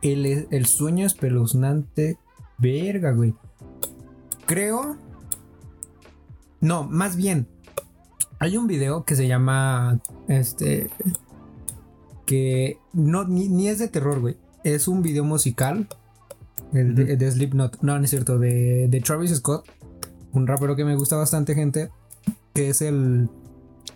[0.00, 2.16] El, el sueño espeluznante.
[2.60, 3.34] Verga, güey.
[4.46, 4.96] Creo.
[6.60, 7.46] No, más bien.
[8.38, 10.00] Hay un video que se llama.
[10.28, 10.90] Este.
[12.26, 14.36] Que no, ni, es de terror, güey.
[14.62, 15.88] Es un video musical.
[16.72, 17.80] El de, Slipknot.
[17.82, 18.38] No, no es cierto.
[18.38, 19.66] De, de Travis Scott.
[20.32, 21.90] Un rapero que me gusta bastante, gente.
[22.52, 23.28] Que es el.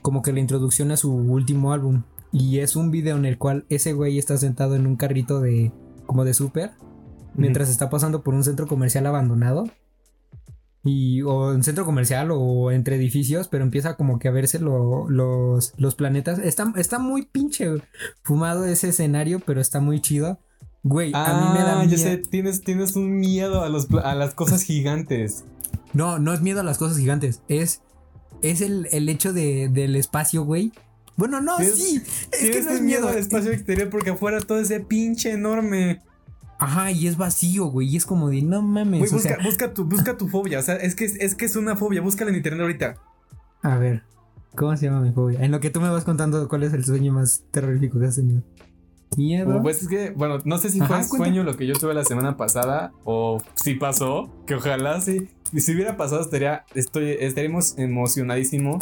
[0.00, 2.03] Como que la introducción a su último álbum.
[2.33, 5.70] Y es un video en el cual ese güey está sentado en un carrito de.
[6.07, 6.72] Como de súper.
[7.35, 9.64] Mientras está pasando por un centro comercial abandonado
[10.85, 15.73] y o en centro comercial o entre edificios, pero empieza como que a verse los,
[15.77, 16.38] los planetas.
[16.38, 17.68] Está, está muy pinche
[18.23, 20.38] fumado ese escenario, pero está muy chido.
[20.83, 21.97] Güey, a mí me da ah, miedo.
[21.97, 25.44] sé, tienes, tienes un miedo a, los, a las cosas gigantes.
[25.94, 27.81] No, no es miedo a las cosas gigantes, es,
[28.42, 30.73] es el, hecho de, del espacio, güey.
[31.16, 32.03] Bueno, no, sí.
[32.33, 36.03] Es que no es miedo al espacio exterior porque afuera todo ese pinche enorme.
[36.59, 37.88] Ajá, y es vacío, güey.
[37.88, 39.12] Y es como de, no mames.
[39.12, 40.59] busca, busca, tu, busca tu fobia.
[40.59, 42.01] O sea, es que es, que es una fobia.
[42.01, 42.97] Búscala en internet ahorita.
[43.62, 44.03] A ver,
[44.55, 45.43] ¿cómo se llama mi fobia?
[45.43, 48.17] En lo que tú me vas contando, ¿cuál es el sueño más terrorífico que has
[48.17, 48.43] tenido?
[49.17, 49.62] Miedo.
[49.62, 52.05] Pues es que, bueno, no sé si fue un sueño lo que yo tuve la
[52.05, 55.29] semana pasada o si pasó, que ojalá sí.
[55.53, 58.79] Y si hubiera pasado, estaría, estoy, estaríamos emocionadísimo.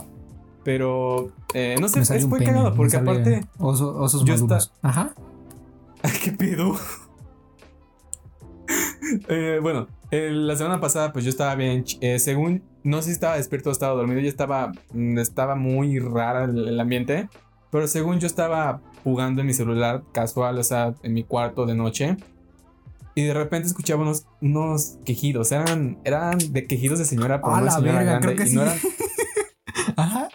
[0.65, 3.45] Pero, eh, no sé, es muy cagado porque aparte.
[3.59, 4.35] osos yo
[4.83, 5.13] Ajá.
[6.25, 6.77] ¿Qué pedo?
[9.29, 13.37] Eh, bueno, la semana pasada pues yo estaba bien, eh, según, no sé si estaba
[13.37, 17.29] despierto o estaba dormido, yo estaba, mm, estaba muy rara el, ambiente,
[17.71, 21.75] pero según yo estaba jugando en mi celular casual, o sea, en mi cuarto de
[21.75, 22.17] noche.
[23.15, 25.53] Y de repente escuchaba unos, unos quejidos.
[25.53, 28.49] Eran, eran de quejidos de señora por una señora grande.
[28.49, 28.79] y no eran.
[29.97, 30.29] Ajá.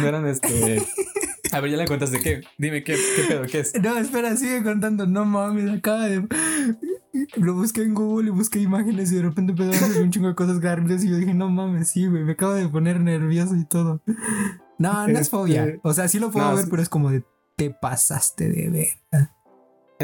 [0.00, 0.82] No eran este.
[1.52, 2.40] A ver, ya le cuentas de qué.
[2.56, 3.74] Dime qué, qué pedo, qué es.
[3.82, 5.06] No, espera, sigue contando.
[5.06, 6.26] No mames, acaba de.
[7.36, 10.28] Lo busqué en Google y busqué imágenes y de repente empezó a hacer un chingo
[10.28, 13.56] de cosas garriles y yo dije, no mames, sí, güey, me acabo de poner nervioso
[13.56, 14.00] y todo.
[14.78, 15.64] No, no es fobia.
[15.64, 17.24] Este, o sea, sí lo puedo ver, pero es como de,
[17.56, 19.28] te pasaste de ver.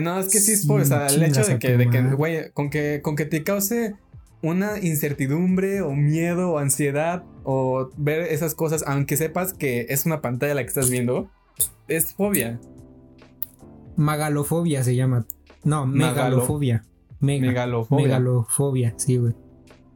[0.03, 0.83] No, es que sí es fobia.
[0.83, 3.95] o sea, el hecho de que, de que, güey, con que, con que te cause
[4.43, 10.21] una incertidumbre o miedo o ansiedad o ver esas cosas, aunque sepas que es una
[10.21, 11.31] pantalla la que estás viendo,
[11.89, 12.61] es fobia.
[13.97, 15.25] Magalofobia se llama.
[15.65, 16.85] No, megalofobia.
[17.21, 18.07] Megalofobia.
[18.07, 19.35] Megalofobia, sí, güey.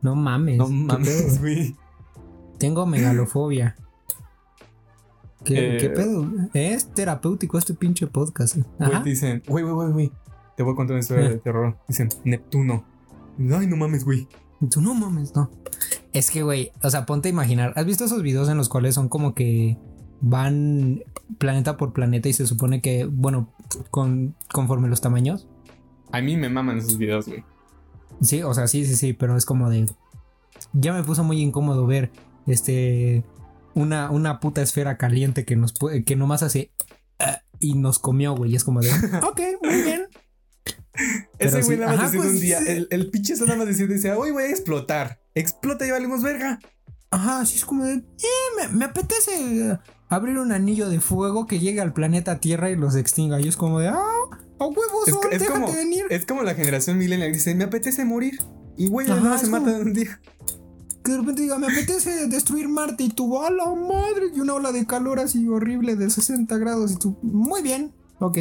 [0.02, 0.59] No mames.
[0.59, 1.76] No mames, güey.
[2.59, 3.76] Tengo megalofobia.
[5.44, 6.26] ¿Qué, ¿Qué, eh, pedo?
[6.52, 8.59] Es terapéutico este pinche podcast.
[8.78, 10.12] Güey, dicen, güey, güey, güey, güey.
[10.56, 11.78] Te voy a contar una historia de terror.
[11.88, 12.85] Dicen, Neptuno.
[13.38, 14.28] Ay, no mames, güey.
[14.70, 15.50] Tú no mames, no.
[16.12, 17.72] Es que, güey, o sea, ponte a imaginar.
[17.76, 19.78] ¿Has visto esos videos en los cuales son como que
[20.20, 21.02] van
[21.38, 23.48] planeta por planeta y se supone que, bueno,
[23.90, 25.48] con, conforme los tamaños?
[26.12, 27.44] A mí me maman esos videos, güey.
[28.23, 29.87] Sí, o sea, sí, sí, sí, pero es como de.
[30.73, 32.11] Ya me puso muy incómodo ver
[32.46, 33.25] este.
[33.75, 36.73] Una, una puta esfera caliente que nos que nomás hace.
[37.18, 38.53] Ah, y nos comió, güey.
[38.53, 38.90] Y es como de.
[39.23, 40.07] ok, muy bien.
[41.38, 42.59] Ese güey nada más diciendo un día.
[42.59, 45.20] El, el pinche nada más diciendo, dice, hoy voy a explotar.
[45.35, 46.59] Explota y valimos verga.
[47.11, 47.94] Ajá, así es como de.
[47.94, 52.96] Eh, me, apetece abrir un anillo de fuego que llegue al planeta Tierra y los
[52.96, 53.40] extinga.
[53.40, 53.88] Y es como de.
[53.88, 54.01] ¡Ah!
[54.61, 55.09] ¡A huevos!
[55.31, 56.05] Es, como, venir.
[56.11, 57.33] es como la generación millennial.
[57.33, 58.38] Dice, me apetece morir.
[58.77, 60.20] Y güey, no se mata de un día.
[61.03, 64.27] Que de repente diga, me apetece destruir Marte y tú, ¡a la madre!
[64.35, 68.38] Y una ola de calor así horrible de 60 grados y tú, muy bien, ok.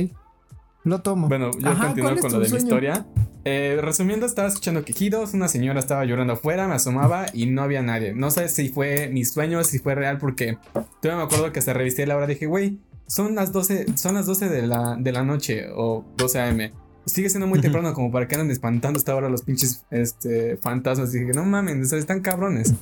[0.83, 1.29] Lo tomo.
[1.29, 3.07] Bueno, yo continúo con lo de mi historia.
[3.45, 7.81] Eh, resumiendo, estaba escuchando quejidos, una señora estaba llorando afuera, me asomaba y no había
[7.81, 8.13] nadie.
[8.13, 10.57] No sé si fue mi sueño, si fue real, porque
[11.01, 14.27] todavía me acuerdo que hasta revisé la hora dije, güey, son las 12, son las
[14.27, 16.59] 12 de la, de la noche o 12 am.
[17.05, 21.13] Sigue siendo muy temprano como para que anden espantando hasta ahora los pinches este, fantasmas.
[21.15, 22.75] Y dije, no mames, están cabrones.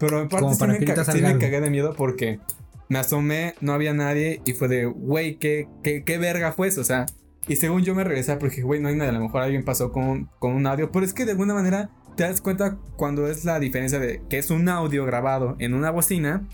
[0.00, 2.40] Pero en parte sí me, sí me cagué de miedo porque
[2.88, 6.80] me asomé, no había nadie y fue de, güey, ¿qué, qué, qué verga fue eso?
[6.80, 7.06] O sea,
[7.46, 9.92] y según yo me regresé porque, güey, no hay nadie, a lo mejor alguien pasó
[9.92, 13.44] con, con un audio, pero es que de alguna manera te das cuenta cuando es
[13.44, 16.48] la diferencia de que es un audio grabado en una bocina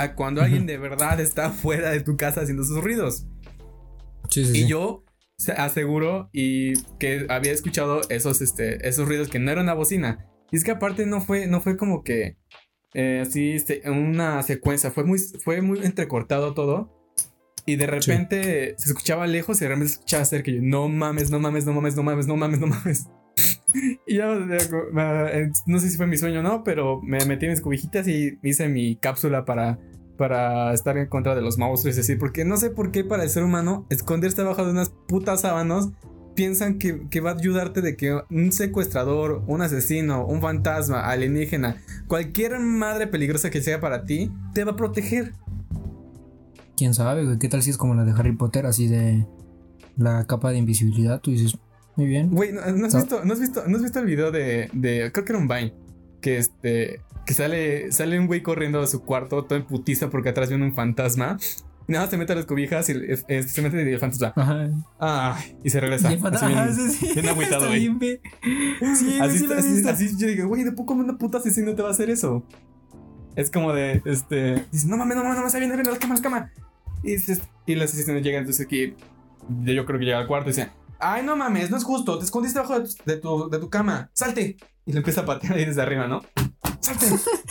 [0.00, 3.26] a cuando alguien de verdad está fuera de tu casa haciendo sus ruidos.
[4.28, 5.04] Sí, sí, y yo
[5.56, 10.26] aseguro y que había escuchado esos, este, esos ruidos que no era una bocina.
[10.50, 12.36] Y es que aparte no fue, no fue como que
[12.94, 16.96] eh, así este, una secuencia, fue muy, fue muy entrecortado todo.
[17.66, 20.50] Y de repente se escuchaba lejos y de repente se escuchaba cerca.
[20.50, 23.06] Y yo, no mames, no mames, no mames, no mames, no mames, no mames.
[24.06, 24.34] y ya,
[25.66, 28.38] no sé si fue mi sueño o no, pero me metí en mis cubijitas y
[28.42, 29.78] hice mi cápsula para,
[30.20, 31.96] para estar en contra de los monstruos.
[31.96, 34.90] Es decir, porque no sé por qué para el ser humano esconderse abajo de unas
[34.90, 35.88] putas sábanas
[36.34, 41.78] piensan que, que, va a ayudarte de que un secuestrador, un asesino, un fantasma, alienígena,
[42.06, 45.32] cualquier madre peligrosa que sea para ti, te va a proteger
[46.76, 47.38] quién sabe, güey.
[47.38, 49.26] ¿Qué tal si es como la de Harry Potter, así de
[49.96, 51.22] la capa de invisibilidad?
[51.22, 51.58] Tú dices,
[51.96, 52.28] muy bien.
[52.30, 55.10] Güey, ¿no, has, visto, ¿no, has, visto, ¿no has visto el video de, de.
[55.12, 55.72] Creo que era un Vine.
[56.20, 57.00] Que este.
[57.30, 60.64] Que sale, sale un güey corriendo a su cuarto, todo en putiza porque atrás viene
[60.64, 61.38] un fantasma.
[61.86, 64.32] Y nada, se mete a las cobijas y se mete y el fantasma.
[64.34, 64.68] Ajá.
[64.98, 66.10] Ay, y se regresa.
[66.10, 68.20] Y el fantasma, así bien, sí, bien agüitado, güey.
[68.96, 71.90] Sí, así, sí así, así, yo digo, güey, ¿de poco una puta asesino te va
[71.90, 72.42] a hacer eso?
[73.36, 74.66] Es como de, este.
[74.72, 76.52] Dice, no mames, no mames, no mames, viene, viene, la cama, la cama.
[77.04, 78.96] Y, y las asistentes llegan, entonces aquí
[79.48, 82.24] yo creo que llega al cuarto y dice, ay, no mames, no es justo, te
[82.24, 84.56] escondiste debajo de tu, de tu, cama, salte.
[84.84, 86.22] Y le empieza a patear ahí desde arriba, ¿no?
[86.80, 87.06] Salte.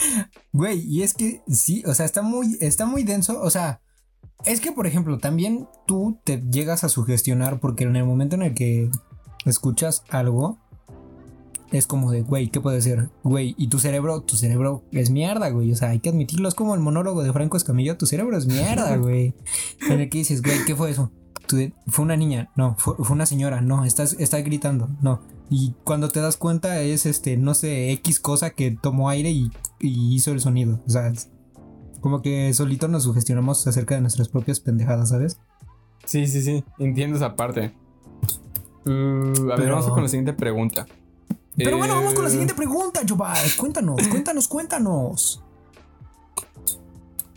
[0.52, 3.80] Güey, y es que sí, o sea, está muy, está muy denso, o sea,
[4.44, 8.42] es que, por ejemplo, también tú te llegas a sugestionar porque en el momento en
[8.42, 8.90] el que
[9.44, 10.58] escuchas algo,
[11.70, 13.10] es como de, güey, ¿qué puede ser?
[13.22, 15.72] Güey, y tu cerebro, tu cerebro es mierda, güey.
[15.72, 16.48] O sea, hay que admitirlo.
[16.48, 19.34] Es como el monólogo de Franco Escamillo, tu cerebro es mierda, güey.
[19.88, 21.12] en el que dices, güey, ¿qué fue eso?
[21.88, 25.20] fue una niña, no, fue, una señora, no, estás, está gritando, no.
[25.52, 29.50] Y cuando te das cuenta es este, no sé, X cosa que tomó aire y,
[29.80, 30.80] hizo el sonido.
[30.86, 31.12] O sea,
[32.00, 35.40] como que solito nos sugestionamos acerca de nuestras propias pendejadas, ¿sabes?
[36.04, 37.74] Sí, sí, sí, entiendo esa parte.
[38.86, 40.86] Uh, a ver, vamos con la siguiente pregunta.
[41.56, 43.36] Pero bueno, vamos con la siguiente pregunta, Jobal.
[43.58, 45.42] Cuéntanos, cuéntanos, cuéntanos.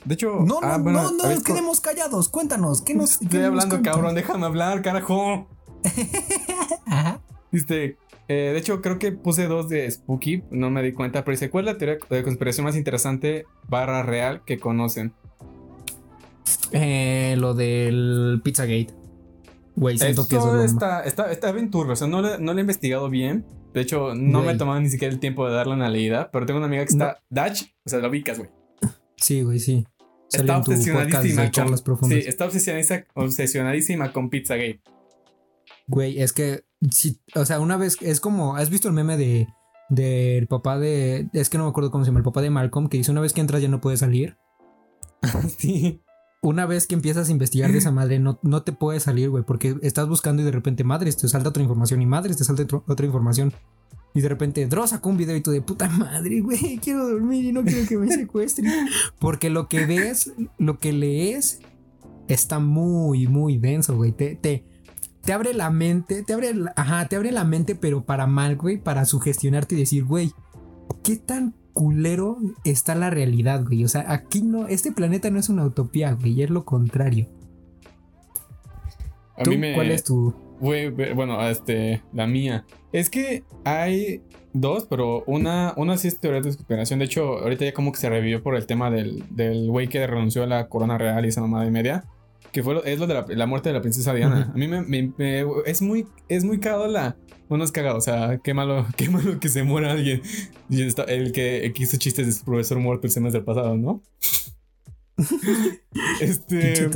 [0.05, 2.29] De hecho, no, no, ah, no, no nos quedemos callados.
[2.29, 3.21] Cuéntanos, ¿qué nos.
[3.21, 5.47] Estoy hablando, cabrón, déjame hablar, carajo.
[6.85, 7.19] Ajá.
[7.51, 7.97] Viste,
[8.33, 11.49] eh, de hecho, creo que puse dos de Spooky, no me di cuenta, pero dice:
[11.49, 15.13] ¿Cuál es la teoría de conspiración más interesante barra real que conocen?
[16.71, 18.93] Eh, lo del Pizzagate.
[19.75, 22.61] Güey, siento que eso está, está, está bien turbio, o sea, no, no lo he
[22.61, 23.45] investigado bien.
[23.73, 26.45] De hecho, no me he tomado ni siquiera el tiempo de darle una leída, pero
[26.45, 27.23] tengo una amiga que está.
[27.29, 28.51] Dutch, o sea, lo ubicas, güey.
[29.17, 29.85] Sí, güey, sí.
[30.31, 32.09] Está obsesionadísima con.
[32.09, 34.81] Sí, está obsesionadísima, obsesionadísima con Pizzagate.
[35.87, 36.65] Güey, es que.
[36.91, 37.97] Sí, o sea, una vez.
[38.01, 38.55] Es como.
[38.55, 39.47] ¿Has visto el meme de.
[39.89, 41.29] Del papá de.
[41.33, 42.19] Es que no me acuerdo cómo se llama.
[42.19, 44.37] El papá de Malcolm, que dice: Una vez que entras ya no puedes salir.
[45.57, 46.01] sí.
[46.41, 49.43] Una vez que empiezas a investigar de esa madre, no, no te puedes salir, güey,
[49.43, 52.65] porque estás buscando y de repente, madres, te salta otra información y madres, te salta
[52.87, 53.53] otra información.
[54.15, 57.45] Y de repente Dross sacó un video y tú de puta madre, güey, quiero dormir
[57.45, 58.71] y no quiero que me secuestren.
[59.19, 61.61] Porque lo que ves, lo que lees,
[62.27, 64.11] está muy, muy denso, güey.
[64.11, 64.65] Te, te,
[65.23, 68.77] te abre la mente, te abre, ajá, te abre la mente, pero para mal, güey,
[68.77, 70.31] para sugestionarte y decir, güey,
[71.03, 73.85] ¿qué tan culero está la realidad, güey?
[73.85, 77.29] O sea, aquí no, este planeta no es una utopía, güey, es lo contrario.
[79.37, 79.73] A mí me...
[79.73, 80.35] ¿Cuál es tu...?
[80.59, 82.65] bueno, este, la mía.
[82.91, 84.21] Es que hay
[84.53, 86.99] dos, pero una, una sí es teoría de conspiración.
[86.99, 90.05] De hecho, ahorita ya como que se revivió por el tema del, del güey que
[90.05, 92.05] renunció a la corona real y esa mamada y media.
[92.53, 94.51] Que fue es lo de la, muerte de la princesa Diana.
[94.53, 97.17] A mí me, es muy es muy cagado la.
[97.49, 100.21] Bueno, es cagado, o sea, qué malo, qué malo que se muera alguien.
[100.69, 104.03] Y el que, hizo chistes de su profesor muerto el semestre pasado, ¿no?
[106.21, 106.89] este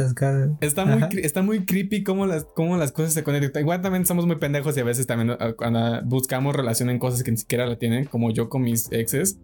[0.62, 3.62] está muy, está muy creepy cómo las, cómo las cosas se conectan.
[3.62, 7.24] Igual también somos muy pendejos y a veces también ah, cuando buscamos relación en cosas
[7.24, 9.39] que ni siquiera la tienen, como yo con mis exes.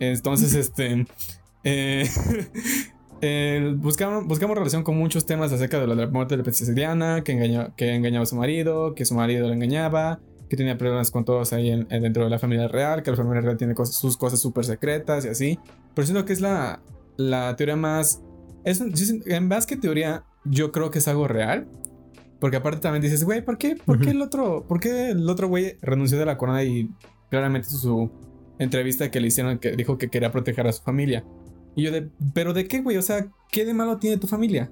[0.00, 1.06] Entonces, este.
[1.64, 2.08] Eh,
[3.76, 7.32] buscamos, buscamos relación con muchos temas acerca de la muerte de la princesa Diana, que,
[7.32, 11.24] engañó, que engañaba a su marido, que su marido la engañaba, que tenía problemas con
[11.24, 14.40] todos ahí en, dentro de la familia real, que la familia real tiene sus cosas
[14.40, 15.58] súper secretas y así.
[15.94, 16.80] Pero siento que es la,
[17.16, 18.22] la teoría más...
[18.64, 21.68] Es, en más que teoría, yo creo que es algo real.
[22.40, 25.48] Porque aparte también dices, güey, ¿por qué, por qué el otro, por qué el otro
[25.48, 26.90] güey renunció de la corona y
[27.30, 28.10] claramente su
[28.58, 31.24] entrevista que le hicieron que dijo que quería proteger a su familia?
[31.76, 32.96] Y yo de, ¿pero de qué, güey?
[32.96, 34.68] O sea, ¿qué de malo tiene tu familia?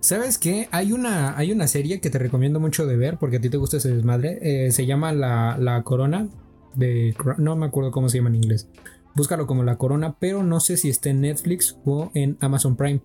[0.00, 0.68] ¿Sabes qué?
[0.70, 3.56] Hay una, hay una serie que te recomiendo mucho de ver porque a ti te
[3.56, 4.38] gusta ese desmadre.
[4.40, 6.28] Eh, se llama la, la, Corona.
[6.76, 8.68] De, no me acuerdo cómo se llama en inglés.
[9.16, 13.00] Búscalo como La Corona, pero no sé si está en Netflix o en Amazon Prime.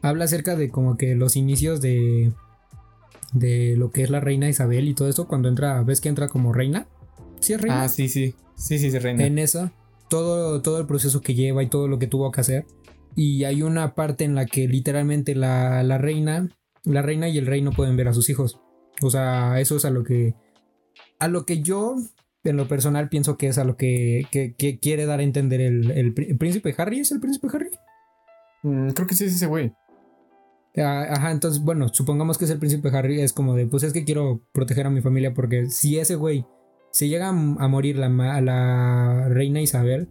[0.00, 2.32] Habla acerca de como que los inicios de,
[3.32, 5.28] de lo que es la reina Isabel y todo eso.
[5.28, 6.86] Cuando entra, ¿ves que entra como reina?
[7.40, 7.82] ¿Sí es reina?
[7.82, 8.34] Ah, sí, sí.
[8.54, 9.24] Sí, sí, es reina.
[9.24, 9.70] En eso,
[10.12, 12.66] todo, todo el proceso que lleva y todo lo que tuvo que hacer
[13.16, 16.48] y hay una parte en la que literalmente la, reina,
[16.84, 18.60] la reina y el rey no pueden ver a sus hijos.
[19.00, 20.34] O sea, eso es a lo que,
[21.18, 21.96] a lo que yo,
[22.44, 24.26] en lo personal, pienso que es a lo que,
[24.80, 27.00] quiere dar a entender el, príncipe Harry.
[27.00, 27.70] ¿Es el príncipe Harry?
[28.62, 29.72] Mm, creo que sí es ese güey.
[30.76, 33.92] Ah, ajá, entonces, bueno, supongamos que es el príncipe Harry, es como de, pues es
[33.92, 36.46] que quiero proteger a mi familia porque si ese güey
[36.92, 40.08] se llega a, morir la, reina Isabel,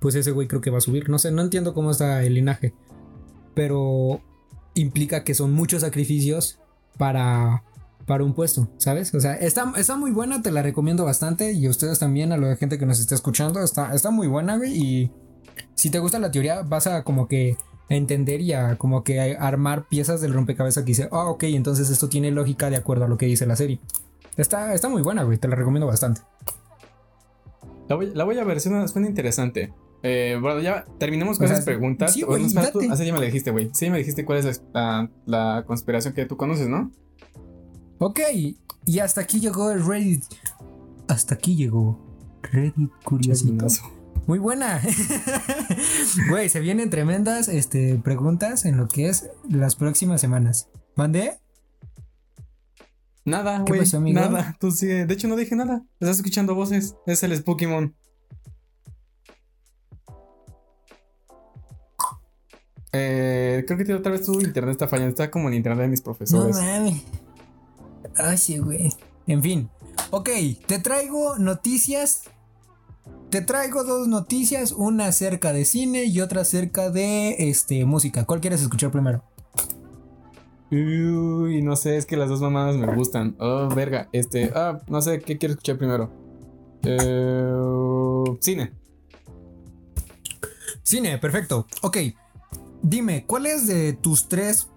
[0.00, 1.10] pues ese güey creo que va a subir.
[1.10, 2.72] No sé, no entiendo cómo está el linaje.
[3.54, 4.20] Pero
[4.74, 6.60] implica que son muchos sacrificios
[6.96, 7.64] para,
[8.06, 9.12] para un puesto, ¿sabes?
[9.14, 11.52] O sea, está, está muy buena, te la recomiendo bastante.
[11.52, 14.78] Y ustedes también, a la gente que nos está escuchando, está, está muy buena, güey.
[14.78, 15.10] Y
[15.74, 17.56] si te gusta la teoría, vas a como que
[17.88, 22.08] entender y a como que armar piezas del rompecabezas que dice, ah, ok, entonces esto
[22.08, 23.80] tiene lógica de acuerdo a lo que dice la serie.
[24.36, 26.22] Está, está muy buena, güey, te la recomiendo bastante.
[27.88, 29.72] La voy, la voy a ver, suena, suena interesante.
[30.02, 32.12] Eh, bueno, ya terminamos con esas preguntas.
[32.12, 33.70] Sí, güey, así ya me dijiste, güey.
[33.72, 36.92] Sí, me dijiste cuál es la, conspiración que tú conoces, ¿no?
[37.98, 38.20] Ok,
[38.84, 40.24] y hasta aquí llegó el Reddit.
[41.08, 41.98] Hasta aquí llegó
[42.42, 43.66] Reddit Curiosito.
[44.26, 44.80] Muy buena.
[46.30, 50.68] Güey, se vienen tremendas este, preguntas en lo que es las próximas semanas.
[50.96, 51.38] ¿Mandé?
[53.24, 53.82] Nada, güey.
[54.12, 54.56] Nada.
[54.60, 55.06] Tú sigue.
[55.06, 55.82] De hecho, no dije nada.
[55.98, 56.94] Estás escuchando voces.
[57.06, 57.94] Es el Pokémon.
[62.92, 65.10] Eh, creo que otra vez tu internet está fallando.
[65.10, 66.54] Está como el internet de mis profesores.
[66.56, 67.02] No mames.
[68.16, 68.92] Ay, sí, güey.
[69.26, 69.70] En fin.
[70.10, 70.28] Ok,
[70.66, 72.22] te traigo noticias.
[73.30, 74.72] Te traigo dos noticias.
[74.72, 78.24] Una acerca de cine y otra acerca de este, música.
[78.24, 79.24] ¿Cuál quieres escuchar primero?
[80.74, 83.36] Uy, no sé, es que las dos mamadas me gustan.
[83.38, 84.08] Oh, verga.
[84.12, 86.10] Este, ah, no sé, ¿qué quieres escuchar primero?
[86.82, 88.72] Eh, cine.
[90.82, 91.66] Cine, perfecto.
[91.82, 91.98] Ok.
[92.82, 94.68] Dime, ¿cuáles de tus tres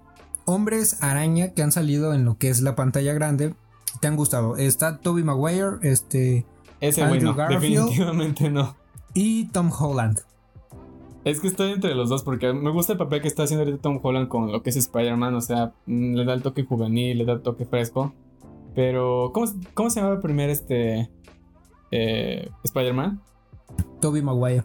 [0.45, 3.55] hombres araña que han salido en lo que es la pantalla grande
[3.99, 4.55] te han gustado?
[4.55, 6.45] Está Toby Maguire, este.
[6.79, 8.77] Ese Andrew definitivamente no.
[9.13, 10.21] Y Tom Holland.
[11.27, 13.81] Es que estoy entre los dos porque me gusta el papel que está haciendo ahorita
[13.81, 15.35] Tom Holland con lo que es Spider-Man.
[15.35, 18.13] O sea, mm, le da el toque juvenil, le da el toque fresco.
[18.73, 21.09] Pero, ¿cómo, cómo se llama el primer este,
[21.91, 23.21] eh, Spider-Man?
[23.99, 24.63] Toby Maguire.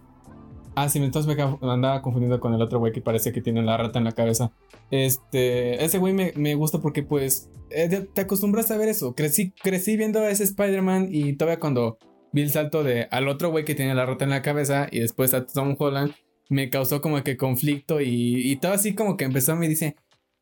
[0.76, 3.76] Ah, sí, entonces me andaba confundiendo con el otro güey que parece que tiene la
[3.76, 4.52] rata en la cabeza.
[4.92, 9.16] Este, ese güey me, gusta porque pues eh, te acostumbras a ver eso.
[9.16, 11.98] Crecí, crecí viendo a ese Spider-Man y todavía cuando
[12.30, 15.00] vi el salto de al otro güey que tiene la rata en la cabeza y
[15.00, 16.12] después a Tom Holland,
[16.52, 19.96] me causó como que conflicto y, y todo así como que empezó, me dice,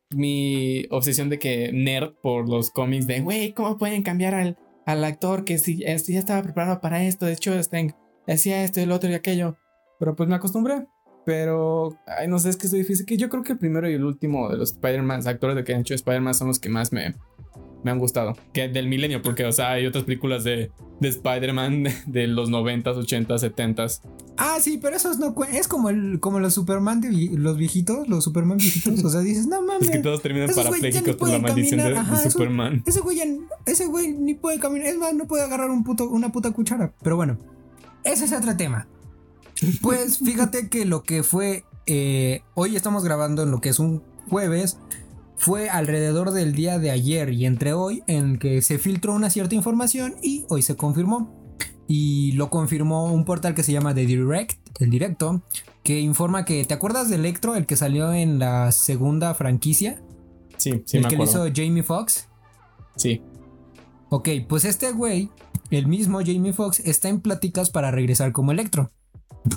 [0.09, 5.03] mi obsesión de que nerd por los cómics de, güey, ¿cómo pueden cambiar al, al
[5.03, 7.25] actor que si, ya estaba preparado para esto?
[7.25, 7.95] De hecho, este,
[8.27, 9.57] hacía esto el otro y aquello.
[9.99, 10.85] Pero pues me acostumbré.
[11.25, 13.05] Pero, ay, no sé, es que es difícil.
[13.05, 15.73] Que yo creo que el primero y el último de los Spider-Man, actores de que
[15.73, 17.13] han hecho Spider-Man, son los que más me,
[17.83, 18.35] me han gustado.
[18.53, 22.83] Que del milenio, porque, o sea, hay otras películas de, de Spider-Man de, los 90s,
[22.83, 24.01] 80s, 70s.
[24.37, 28.23] Ah, sí, pero esos no Es como, el, como los Superman de los viejitos, los
[28.23, 29.03] Superman viejitos.
[29.03, 29.81] O sea, dices, no mames.
[29.89, 32.83] Es que todos terminan parapléjicos por la maldición de, Superman.
[32.85, 33.19] ese güey,
[33.65, 34.87] ese güey ni puede caminar.
[34.87, 36.93] Es más, no puede agarrar un puto, una puta cuchara.
[37.03, 37.37] Pero bueno,
[38.03, 38.87] ese es otro tema.
[39.81, 44.01] Pues fíjate que lo que fue, eh, hoy estamos grabando en lo que es un
[44.27, 44.77] jueves,
[45.41, 49.55] fue alrededor del día de ayer y entre hoy en que se filtró una cierta
[49.55, 51.35] información y hoy se confirmó.
[51.87, 55.41] Y lo confirmó un portal que se llama The Direct, el directo,
[55.81, 59.99] que informa que, ¿te acuerdas de Electro, el que salió en la segunda franquicia?
[60.57, 62.27] Sí, sí, el que lo hizo Jamie Foxx.
[62.95, 63.23] Sí.
[64.09, 65.31] Ok, pues este güey,
[65.71, 68.91] el mismo Jamie Foxx, está en pláticas para regresar como Electro.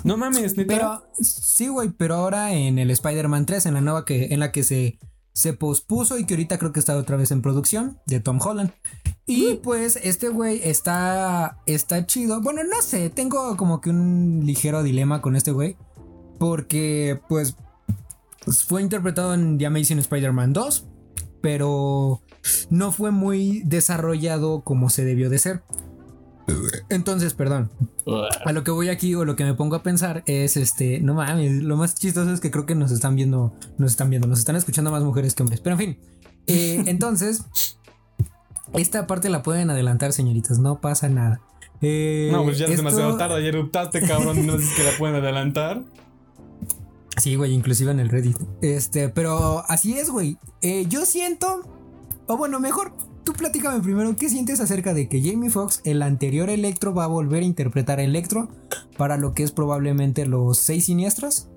[0.03, 4.33] No mames, Pero sí, güey, pero ahora en el Spider-Man 3, en la nueva que
[4.33, 4.97] en la que se
[5.35, 8.71] se pospuso y que ahorita creo que está otra vez en producción de Tom Holland.
[9.25, 12.41] Y pues este güey está, está chido.
[12.41, 15.75] Bueno, no sé, tengo como que un ligero dilema con este güey.
[16.39, 17.57] Porque pues
[18.45, 20.87] fue interpretado en The Amazing Spider-Man 2.
[21.41, 22.21] Pero
[22.69, 25.63] no fue muy desarrollado como se debió de ser.
[26.89, 27.71] Entonces, perdón.
[28.45, 31.15] A lo que voy aquí o lo que me pongo a pensar es este, no
[31.15, 34.39] mames, lo más chistoso es que creo que nos están viendo, nos están viendo, nos
[34.39, 35.61] están escuchando más mujeres que hombres.
[35.61, 35.99] Pero en fin,
[36.47, 37.45] eh, entonces,
[38.73, 41.41] esta parte la pueden adelantar, señoritas, no pasa nada.
[41.81, 45.15] Eh, no, pues ya es demasiado tarde, ya eruptaste, cabrón, no sé si la pueden
[45.17, 45.83] adelantar.
[47.17, 48.37] Sí, güey, inclusive en el Reddit.
[48.61, 50.37] Este, pero así es, güey.
[50.61, 51.61] Eh, yo siento,
[52.27, 52.93] o bueno, mejor
[53.25, 57.07] tú platícame primero, ¿qué sientes acerca de que Jamie Foxx, el anterior Electro, va a
[57.07, 58.47] volver a interpretar a Electro
[58.97, 61.49] para lo que es probablemente los seis siniestros?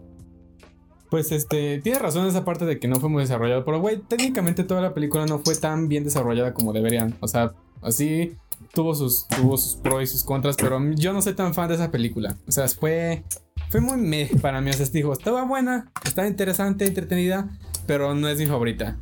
[1.10, 4.64] Pues este, tiene razón esa parte de que no fue muy desarrollado, pero güey, técnicamente
[4.64, 7.14] toda la película no fue tan bien desarrollada como deberían.
[7.20, 7.52] O sea,
[7.82, 8.36] así
[8.74, 11.76] tuvo sus, tuvo sus pros y sus contras, pero yo no soy tan fan de
[11.76, 12.36] esa película.
[12.46, 13.24] O sea, fue,
[13.70, 14.70] fue muy meh para mí.
[14.70, 17.48] O sea, estaba buena, estaba interesante, entretenida,
[17.86, 18.98] pero no es mi favorita.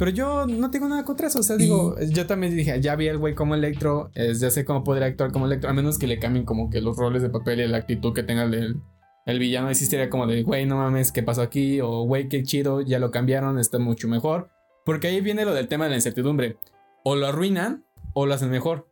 [0.00, 1.40] Pero yo no tengo nada contra eso.
[1.40, 4.82] O sea, digo, yo también dije, ya vi el güey como Electro, ya sé cómo
[4.82, 7.60] podría actuar como Electro, a menos que le cambien como que los roles de papel
[7.60, 8.80] y la actitud que tenga el,
[9.26, 9.68] el villano.
[9.68, 11.82] Existiría como de, güey, no mames, ¿qué pasó aquí?
[11.82, 14.48] O, güey, qué chido, ya lo cambiaron, está mucho mejor.
[14.86, 16.56] Porque ahí viene lo del tema de la incertidumbre.
[17.04, 17.84] O lo arruinan
[18.14, 18.88] o lo hacen mejor.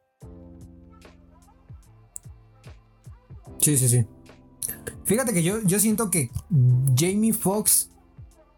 [3.60, 4.04] Sí, sí, sí.
[5.04, 6.28] Fíjate que yo, yo siento que
[6.94, 7.92] Jamie Foxx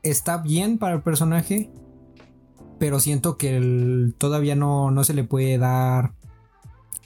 [0.02, 1.70] está bien para el personaje
[2.80, 6.14] pero siento que todavía no, no se le puede dar,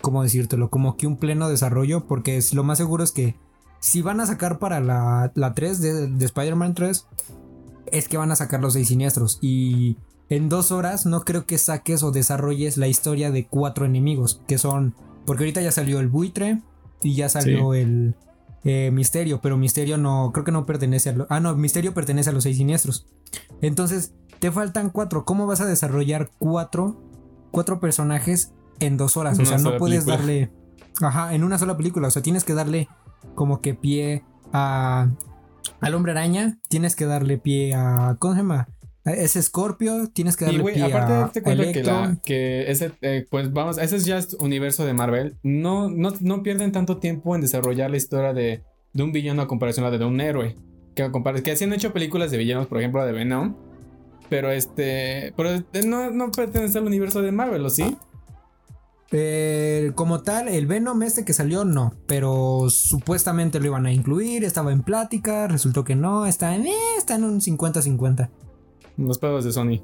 [0.00, 0.70] ¿cómo decírtelo?
[0.70, 3.34] Como que un pleno desarrollo, porque es, lo más seguro es que
[3.80, 7.06] si van a sacar para la, la 3 de, de Spider-Man 3,
[7.90, 9.38] es que van a sacar los seis siniestros.
[9.40, 9.96] Y
[10.28, 14.58] en dos horas no creo que saques o desarrolles la historia de cuatro enemigos, que
[14.58, 14.94] son,
[15.26, 16.62] porque ahorita ya salió el buitre
[17.02, 18.14] y ya salió el...
[18.64, 21.26] Eh, Misterio, pero Misterio no, creo que no pertenece a...
[21.28, 23.06] ah, no, Misterio pertenece a los seis siniestros.
[23.60, 25.24] Entonces, te faltan cuatro.
[25.24, 27.00] ¿Cómo vas a desarrollar cuatro,
[27.50, 29.38] cuatro personajes en dos horas?
[29.38, 30.50] O sea, no puedes darle.
[31.00, 32.08] Ajá, en una sola película.
[32.08, 32.88] O sea, tienes que darle
[33.34, 35.08] como que pie a.
[35.80, 36.58] Al hombre araña.
[36.68, 38.16] Tienes que darle pie a.
[38.18, 38.68] ¿Cómo se llama?
[39.04, 41.82] Ese Scorpio, tienes que darle y, pie aparte a, te cuento que,
[42.24, 45.36] que, ese, eh, pues vamos, ese es ya universo de Marvel.
[45.42, 48.62] No, no, no pierden tanto tiempo en desarrollar la historia de,
[48.94, 50.56] de un villano a comparación a la de un héroe.
[50.94, 51.10] Que,
[51.42, 53.56] que han hecho películas de villanos, por ejemplo, la de Venom.
[54.30, 55.34] Pero este.
[55.36, 57.96] Pero no, no pertenece al universo de Marvel, ¿o sí?
[59.10, 61.94] Eh, como tal, el Venom este que salió, no.
[62.06, 66.72] Pero supuestamente lo iban a incluir, estaba en plática, resultó que no, está en, eh,
[66.96, 68.30] está en un 50-50.
[68.96, 69.82] Los pagos de Sony.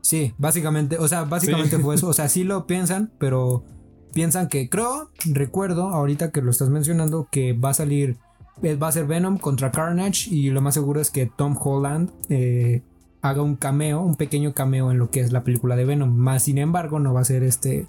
[0.00, 2.08] Sí, básicamente, o sea, básicamente fue eso.
[2.08, 3.64] O sea, sí lo piensan, pero
[4.12, 8.18] piensan que creo, recuerdo, ahorita que lo estás mencionando, que va a salir,
[8.62, 12.10] eh, va a ser Venom contra Carnage y lo más seguro es que Tom Holland
[12.28, 12.82] eh,
[13.22, 16.14] haga un cameo, un pequeño cameo en lo que es la película de Venom.
[16.14, 17.86] Más sin embargo, no va a ser este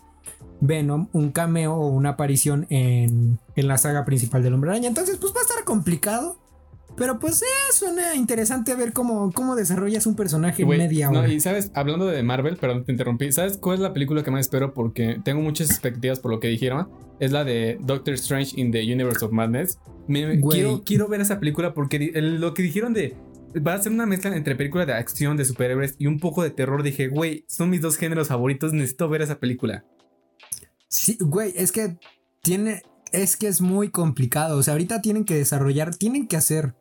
[0.61, 4.87] Venom un cameo o una aparición en, en la saga principal del Hombre Araña.
[4.87, 6.37] Entonces, pues va a estar complicado.
[6.97, 11.23] Pero pues eh, suena interesante ver cómo, cómo desarrollas un personaje en media hora.
[11.23, 13.31] No, y sabes, hablando de Marvel, perdón, te interrumpí.
[13.31, 14.73] ¿Sabes cuál es la película que más espero?
[14.73, 16.89] Porque tengo muchas expectativas por lo que dijeron.
[17.19, 19.77] Es la de Doctor Strange in the Universe of Madness.
[20.49, 23.17] quiero, quiero ver esa película porque lo que dijeron de
[23.55, 26.49] va a ser una mezcla entre película de acción de superhéroes y un poco de
[26.49, 26.83] terror.
[26.83, 29.85] Dije, güey, son mis dos géneros favoritos, necesito ver esa película.
[30.87, 31.97] Sí, güey, es que
[32.41, 34.57] tiene, es que es muy complicado.
[34.57, 36.75] O sea, ahorita tienen que desarrollar, tienen que hacer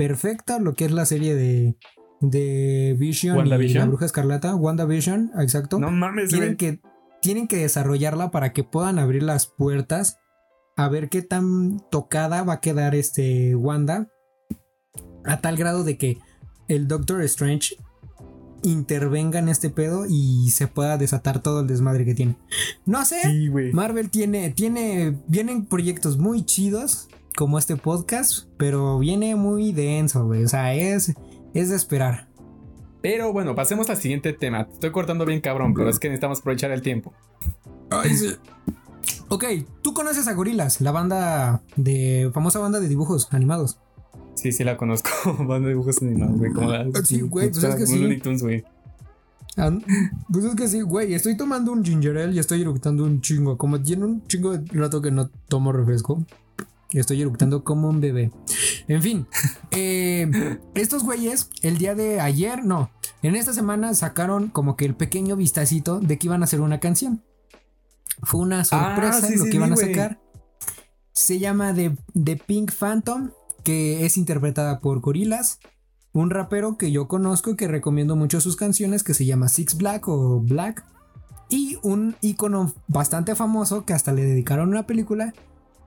[0.00, 1.76] perfecta lo que es la serie de,
[2.22, 5.78] de Vision y la Bruja Escarlata, WandaVision, exacto.
[5.78, 6.80] No mames, tienen que
[7.20, 10.18] tienen que desarrollarla para que puedan abrir las puertas
[10.74, 14.08] a ver qué tan tocada va a quedar este Wanda
[15.26, 16.16] a tal grado de que
[16.68, 17.76] el Doctor Strange
[18.62, 22.38] intervenga en este pedo y se pueda desatar todo el desmadre que tiene.
[22.86, 27.10] No sé, Marvel tiene, tiene, vienen proyectos muy chidos
[27.40, 30.44] como este podcast, pero viene muy denso, güey.
[30.44, 31.14] O sea, es,
[31.54, 32.28] es de esperar.
[33.00, 34.68] Pero bueno, pasemos al siguiente tema.
[34.70, 37.14] estoy cortando bien cabrón, pero es que necesitamos aprovechar el tiempo.
[37.88, 38.34] Ay, sí.
[39.30, 39.44] Ok,
[39.80, 42.30] tú conoces a Gorilas, la banda de.
[42.34, 43.78] famosa banda de dibujos animados.
[44.34, 45.08] Sí, sí la conozco.
[45.46, 46.52] Van de dibujos animados, güey.
[46.52, 48.20] Como la, sí, güey, pues es que sí.
[48.38, 48.64] güey.
[49.56, 49.72] Ah,
[50.30, 51.14] pues es que sí, güey.
[51.14, 53.56] Estoy tomando un ginger ale y estoy eructando un chingo.
[53.56, 56.22] Como tiene un chingo de rato que no tomo refresco.
[56.92, 58.32] Estoy eructando como un bebé.
[58.88, 59.26] En fin,
[59.70, 62.90] eh, estos güeyes, el día de ayer, no,
[63.22, 66.80] en esta semana sacaron como que el pequeño vistacito de que iban a hacer una
[66.80, 67.22] canción.
[68.22, 70.20] Fue una sorpresa sí, lo sí, que iban a sí, sacar.
[71.12, 73.30] Se llama The, The Pink Phantom,
[73.62, 75.58] que es interpretada por Gorillaz,
[76.12, 79.76] un rapero que yo conozco y que recomiendo mucho sus canciones, que se llama Six
[79.76, 80.84] Black o Black.
[81.48, 85.34] Y un icono bastante famoso que hasta le dedicaron una película,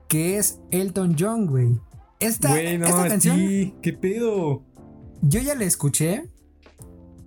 [0.08, 1.78] que es Elton John, güey.
[2.20, 4.62] Esta, Güey, no, esta canción, sí, ¿qué pedo?
[5.22, 6.30] yo ya la escuché.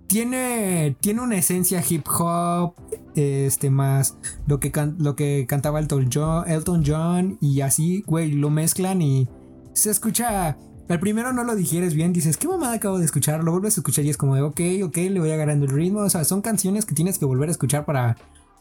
[0.06, 2.72] Tiene, tiene una esencia hip hop,
[3.14, 4.16] este más
[4.46, 9.02] lo que, can- lo que cantaba Elton John, Elton John y así, güey, lo mezclan
[9.02, 9.28] y
[9.74, 10.56] se escucha.
[10.88, 13.44] Al primero no lo digieres bien, dices, ¿qué mamada acabo de escuchar?
[13.44, 16.00] Lo vuelves a escuchar y es como de, ok, ok, le voy agarrando el ritmo.
[16.00, 18.16] O sea, son canciones que tienes que volver a escuchar para,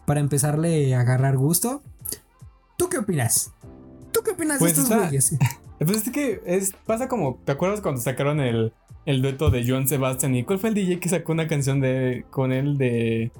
[0.06, 1.82] para empezarle a agarrar gusto.
[2.78, 3.54] ¿Tú qué opinas?
[4.28, 5.38] ¿Tú qué opinas Pues de estos está- güeyes?
[5.80, 8.74] Pues es que es, pasa como, ¿te acuerdas cuando sacaron el,
[9.06, 10.34] el dueto de Joan Sebastian?
[10.34, 13.32] ¿Y cuál fue el DJ que sacó una canción de con él de,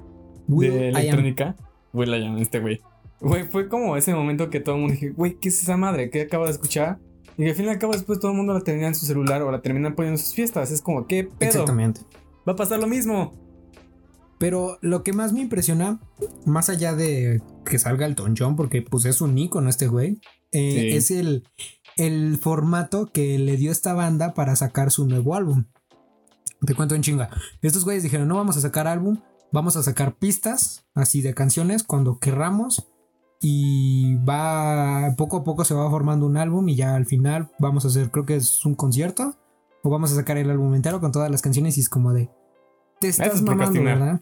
[0.46, 1.56] Will electrónica?
[1.92, 2.80] Will I Am, este güey.
[3.20, 6.10] Güey, fue como ese momento que todo el mundo dije, güey, ¿qué es esa madre?
[6.10, 7.00] ¿Qué acabo de escuchar?
[7.36, 9.04] Y que al fin y al cabo después todo el mundo la termina en su
[9.04, 10.70] celular o la terminan poniendo en sus fiestas.
[10.70, 11.50] Es como, ¿qué pedo?
[11.50, 12.02] Exactamente.
[12.48, 13.32] Va a pasar lo mismo.
[14.38, 15.98] Pero lo que más me impresiona,
[16.46, 20.20] más allá de que salga el John, porque pues es un ícono este güey,
[20.52, 20.96] eh, Sí.
[20.96, 21.44] es el,
[21.96, 25.64] el formato que le dio esta banda para sacar su nuevo álbum.
[26.64, 27.30] Te cuento en chinga.
[27.62, 29.18] Estos güeyes dijeron, no vamos a sacar álbum,
[29.52, 32.88] vamos a sacar pistas así de canciones cuando querramos.
[33.40, 37.84] Y va, poco a poco se va formando un álbum y ya al final vamos
[37.84, 39.36] a hacer, creo que es un concierto.
[39.84, 42.28] O vamos a sacar el álbum entero con todas las canciones y es como de...
[42.98, 43.98] Te estás es mamando, procrastinar.
[44.00, 44.20] ¿verdad?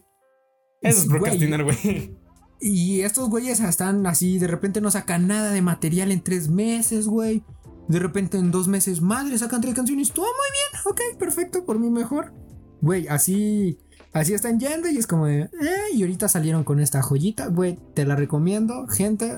[0.83, 2.15] Eso es procrastinar, güey.
[2.59, 7.07] Y estos güeyes están así, de repente no sacan nada de material en tres meses,
[7.07, 7.43] güey.
[7.87, 10.11] De repente en dos meses, madre, sacan tres canciones.
[10.11, 12.33] Todo muy bien, ok, perfecto, por mí mejor.
[12.81, 13.77] Güey, así,
[14.13, 15.49] así están yendo y es como de, eh,
[15.93, 19.37] y ahorita salieron con esta joyita, güey, te la recomiendo, gente,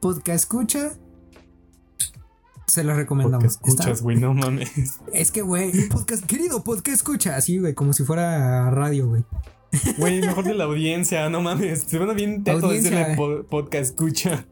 [0.00, 0.92] podcast escucha.
[2.66, 3.44] Se la recomendamos.
[3.46, 4.70] escuchas, Está- güey, no mames.
[5.12, 9.24] es que, güey, podcast, querido podcast escucha, así, güey, como si fuera radio, güey.
[9.98, 11.82] Güey, mejor de la audiencia, no mames.
[11.86, 14.46] Se van bien teto decirle po- podcast escucha.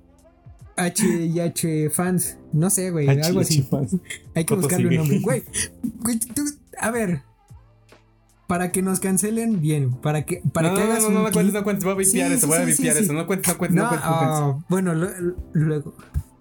[0.77, 3.63] H y H fans, no sé, güey, H, algo así.
[3.63, 3.97] Fans.
[4.35, 5.21] Hay que Foto buscarle un nombre.
[5.23, 5.43] Güey,
[6.01, 6.45] güey, tú-
[6.79, 7.23] a ver.
[8.47, 11.23] Para que nos cancelen bien, para que, para no, que no, hagas no, un no,
[11.25, 13.03] no cuentes, no cuentes, voy a vipiar Sí, eso, sí, voy a vipiar sí.
[13.03, 14.39] eso, no cuentes, no cuentes, no, No, cuentes, no cuentes.
[14.39, 15.95] ah, bueno, lo- luego.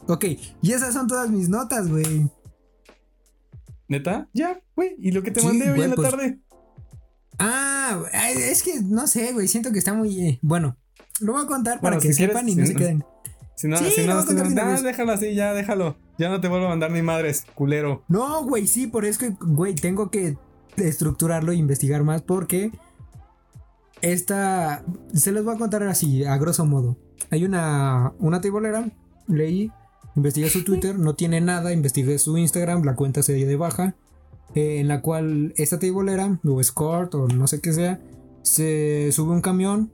[0.08, 0.26] Ok,
[0.62, 2.30] y esas son todas mis notas, güey.
[3.88, 4.28] ¿Neta?
[4.34, 6.40] Ya, güey, y lo que te mandé hoy en la pues- tarde.
[7.40, 10.20] Ah, es que no sé, güey, siento que está muy...
[10.20, 10.78] eh, bueno,
[11.20, 13.04] lo voy a contar para que quieres, sepan y no se queden.
[13.56, 14.84] Si no, Sí, si lo no, voy a si contar no, vez.
[14.84, 15.98] déjalo así, ya, déjalo.
[16.18, 18.04] Ya no te vuelvo a mandar ni madres, culero.
[18.08, 20.38] No, güey, sí, por eso que, güey, tengo que
[20.78, 22.72] estructurarlo e investigar más porque
[24.02, 24.84] esta,
[25.14, 26.98] se los voy a contar así, a grosso modo.
[27.32, 28.90] Hay una, una tibolera,
[29.28, 29.72] leí,
[30.16, 33.96] investigué su Twitter, no tiene nada, investigué su Instagram, la cuenta se dio de baja,
[34.56, 38.00] eh, en la cual esta tibolera, o escort, o no sé qué sea,
[38.42, 39.92] se sube un camión,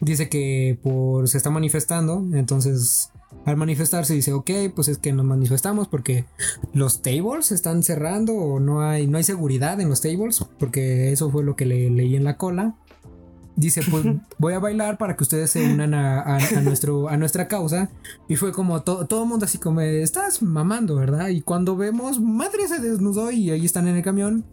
[0.00, 3.10] dice que por, se está manifestando, entonces
[3.44, 6.24] al manifestarse dice, ok, pues es que nos manifestamos porque
[6.72, 11.30] los tables están cerrando o no hay, no hay seguridad en los tables, porque eso
[11.30, 12.76] fue lo que le leí en la cola.
[13.56, 14.04] Dice, pues
[14.38, 17.90] voy a bailar para que ustedes se unan a, a- a nuestro, a nuestra causa.
[18.28, 21.28] Y fue como to- todo el mundo así como, estás mamando, ¿verdad?
[21.28, 24.44] Y cuando vemos, madre se desnudó y ahí están en el camión.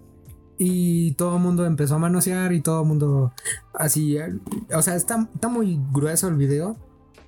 [0.57, 3.33] Y todo el mundo empezó a manosear y todo el mundo
[3.73, 4.17] así.
[4.17, 4.29] eh,
[4.75, 6.77] O sea, está, está muy grueso el video.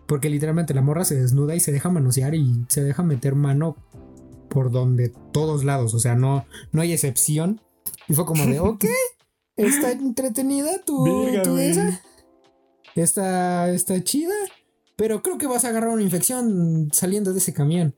[0.05, 3.77] Porque literalmente la morra se desnuda y se deja manosear y se deja meter mano
[4.49, 5.93] por donde todos lados.
[5.95, 7.61] O sea, no, no hay excepción.
[8.07, 8.85] Y fue como de, ok,
[9.57, 11.05] está entretenida tu,
[11.43, 11.69] tu güey.
[11.71, 12.01] esa.
[12.95, 14.33] Está, está chida.
[14.95, 17.95] Pero creo que vas a agarrar una infección saliendo de ese camión.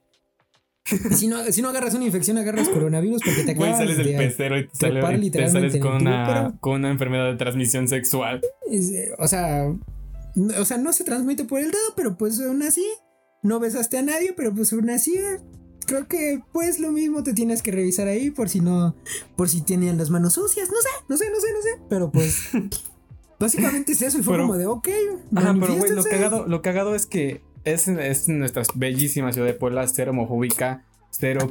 [1.16, 4.08] Si no, si no agarras una infección, agarras coronavirus porque te Güey, acabas sales del
[4.08, 7.88] de- pecero y te, sale- y te sales con una, con una enfermedad de transmisión
[7.88, 8.42] sexual.
[8.72, 9.66] Es, eh, o sea,
[10.36, 12.86] no, o sea, no se transmite por el dedo, pero pues aún así,
[13.42, 15.40] no besaste a nadie, pero pues aún así, eh,
[15.86, 18.96] creo que pues lo mismo te tienes que revisar ahí por si no,
[19.36, 22.12] por si tenían las manos sucias, no sé, no sé, no sé, no sé, pero
[22.12, 22.50] pues
[23.40, 24.88] básicamente es eso y fue Pero- como de, ok,
[25.36, 29.54] Ajá, pero güey, lo cagado, lo cagado es que es, es nuestra bellísima ciudad de
[29.54, 31.50] Puebla, cero homofóbica, cero,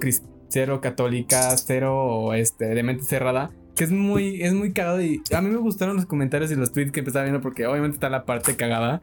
[0.49, 3.51] cero católica, cero este, de mente cerrada.
[3.74, 6.70] Que es muy, es muy cagado y a mí me gustaron los comentarios y los
[6.70, 9.03] tweets que empezaba viendo porque obviamente está la parte cagada.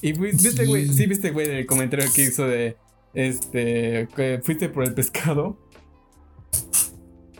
[0.00, 2.76] Y güey, viste, güey, sí viste, güey, el comentario que hizo de
[3.14, 4.08] Este,
[4.42, 5.58] fuiste por el pescado.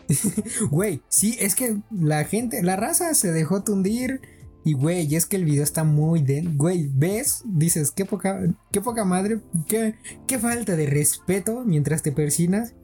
[0.71, 4.21] Güey, sí, es que la gente, la raza se dejó tundir.
[4.65, 6.43] Y güey, es que el video está muy de.
[6.43, 9.97] Güey, ves, dices, qué poca, qué poca madre, qué,
[10.27, 12.75] qué falta de respeto mientras te persinas.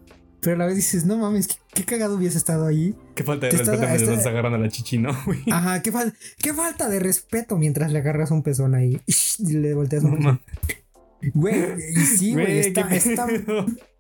[0.41, 2.97] Pero a la vez dices, no mames, qué, cagado hubiese estado ahí.
[3.14, 5.43] Qué falta de respeto mientras estás agarrando a la chichi, ¿no, güey?
[5.51, 5.93] Ajá, qué,
[6.39, 9.01] qué falta de respeto mientras le agarras un pezón ahí.
[9.41, 10.41] Y le volteas un
[11.34, 13.26] Güey, y sí, güey, está, está,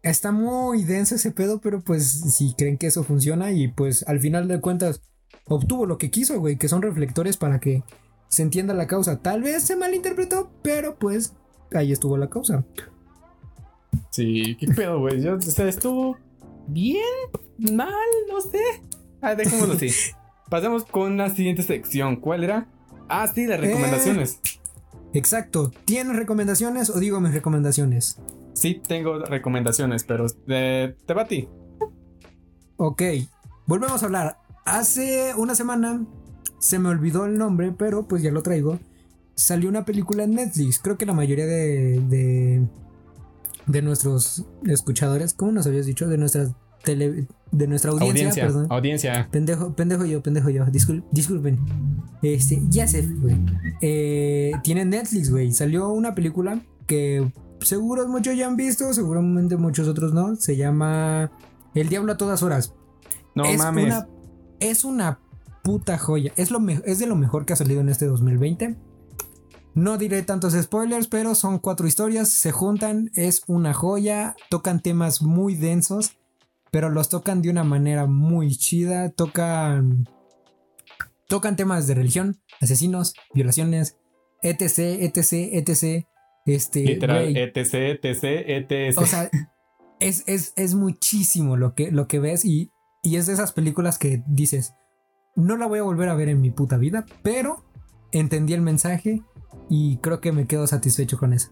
[0.02, 4.20] está, muy denso ese pedo, pero pues si creen que eso funciona y pues al
[4.20, 5.02] final de cuentas
[5.46, 7.82] obtuvo lo que quiso, güey, que son reflectores para que
[8.28, 9.20] se entienda la causa.
[9.20, 11.34] Tal vez se malinterpretó, pero pues
[11.74, 12.64] ahí estuvo la causa.
[14.10, 15.26] Sí, qué pedo, güey.
[15.26, 16.16] O sea, estuvo
[16.66, 17.02] bien,
[17.58, 17.92] mal,
[18.30, 18.60] no sé.
[19.20, 19.90] Ah, dejémoslo así.
[20.50, 22.16] Pasemos con la siguiente sección.
[22.16, 22.68] ¿Cuál era?
[23.08, 24.40] Ah, sí, las recomendaciones.
[24.44, 24.60] Eh,
[25.12, 25.70] exacto.
[25.84, 28.20] ¿Tienes recomendaciones o digo mis recomendaciones?
[28.54, 31.48] Sí, tengo recomendaciones, pero eh, te va a ti.
[32.76, 33.02] Ok,
[33.66, 34.38] volvemos a hablar.
[34.64, 36.04] Hace una semana
[36.58, 38.78] se me olvidó el nombre, pero pues ya lo traigo.
[39.34, 40.80] Salió una película en Netflix.
[40.80, 42.68] Creo que la mayoría de,
[43.66, 46.08] de, nuestros escuchadores, ¿cómo nos habías dicho?
[46.08, 46.48] De nuestra
[46.82, 48.66] tele, de nuestra audiencia, audiencia perdón.
[48.70, 49.28] Audiencia.
[49.30, 50.64] Pendejo, pendejo yo, pendejo yo.
[51.10, 51.58] disculpen.
[52.22, 53.36] Este, ya sé, güey.
[53.80, 55.52] Eh, tiene Netflix, güey.
[55.52, 57.30] Salió una película que
[57.60, 60.36] seguro muchos ya han visto, seguramente muchos otros no.
[60.36, 61.30] Se llama
[61.74, 62.74] El Diablo a todas horas.
[63.34, 63.94] No mames
[64.60, 65.20] es una
[65.62, 66.32] puta joya.
[66.36, 68.76] Es, lo es de lo mejor que ha salido en este 2020.
[69.74, 75.22] No diré tantos spoilers, pero son cuatro historias, se juntan, es una joya, tocan temas
[75.22, 76.17] muy densos,
[76.70, 80.08] pero los tocan de una manera muy chida, tocan
[81.28, 83.98] tocan temas de religión, asesinos, violaciones,
[84.42, 86.06] etc, etc, etc.
[86.46, 88.98] Este, Literal, etc, etc, etc.
[88.98, 89.30] O sea,
[90.00, 92.70] es, es, es muchísimo lo que, lo que ves y
[93.02, 94.74] y es de esas películas que dices,
[95.36, 97.64] no la voy a volver a ver en mi puta vida, pero
[98.12, 99.22] entendí el mensaje
[99.68, 101.50] y creo que me quedo satisfecho con eso.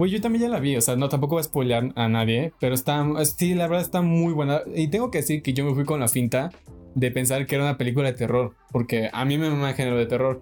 [0.00, 2.54] Güey, yo también ya la vi, o sea, no tampoco voy a spoilear a nadie,
[2.58, 4.62] pero está, sí, la verdad está muy buena.
[4.74, 6.48] Y tengo que decir que yo me fui con la finta
[6.94, 9.98] de pensar que era una película de terror, porque a mí me mama el género
[9.98, 10.40] de terror.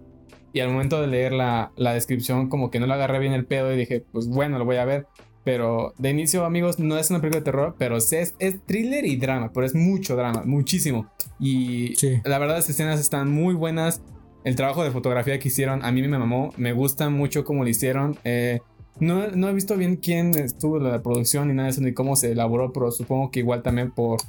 [0.52, 3.46] Y al momento de leer la, la descripción, como que no le agarré bien el
[3.46, 5.08] pedo y dije, pues bueno, lo voy a ver.
[5.42, 9.16] Pero de inicio, amigos, no es una película de terror, pero es, es thriller y
[9.16, 11.10] drama, pero es mucho drama, muchísimo.
[11.40, 14.02] Y la verdad, las escenas están muy buenas.
[14.44, 16.54] El trabajo de fotografía que hicieron a mí me mamó.
[16.56, 18.16] Me gusta mucho cómo lo hicieron.
[18.22, 18.60] Eh,
[19.00, 22.16] no, no, he visto bien quién estuvo la producción ni nada de eso, ni cómo
[22.16, 24.20] se elaboró, pero supongo que igual también por,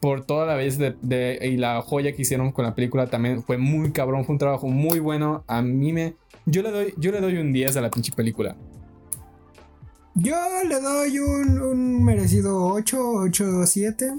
[0.00, 3.92] por toda la belleza y la joya que hicieron con la película también fue muy
[3.92, 4.24] cabrón.
[4.24, 5.44] Fue un trabajo muy bueno.
[5.46, 6.16] A mí me.
[6.46, 8.56] Yo le doy, yo le doy un 10 a la pinche película.
[10.14, 14.14] Yo le doy un, merecido 8, 8, 7.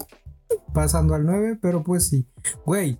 [0.74, 2.26] Pasando al 9, pero pues sí.
[2.66, 2.97] Güey,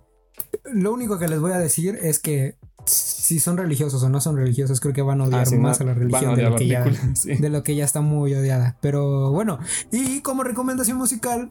[0.72, 2.56] lo único que les voy a decir es que
[2.86, 5.84] si son religiosos o no son religiosos, creo que van a odiar ah, más a
[5.84, 6.84] la religión de lo, que ya,
[7.24, 8.76] de lo que ya está muy odiada.
[8.80, 9.58] Pero bueno,
[9.92, 11.50] y como recomendación musical,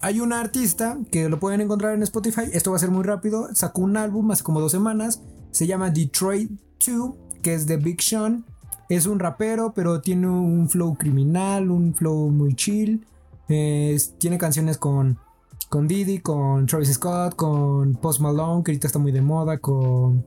[0.00, 2.42] hay una artista que lo pueden encontrar en Spotify.
[2.52, 3.48] Esto va a ser muy rápido.
[3.54, 5.20] Sacó un álbum hace como dos semanas.
[5.50, 6.50] Se llama Detroit
[6.86, 7.12] 2,
[7.42, 8.44] que es de Big Sean.
[8.88, 13.06] Es un rapero, pero tiene un flow criminal, un flow muy chill.
[13.46, 15.18] tiene canciones con,
[15.68, 20.24] con Diddy, con Travis Scott, con Post Malone, que ahorita está muy de moda, con...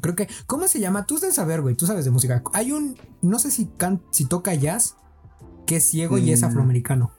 [0.00, 0.28] Creo que...
[0.46, 1.06] ¿Cómo se llama?
[1.06, 2.42] Tú debes saber, güey, tú sabes de música.
[2.52, 2.96] Hay un...
[3.22, 3.70] No sé si,
[4.10, 4.96] si toca jazz,
[5.66, 6.44] que es ciego y es mm.
[6.44, 7.12] afroamericano.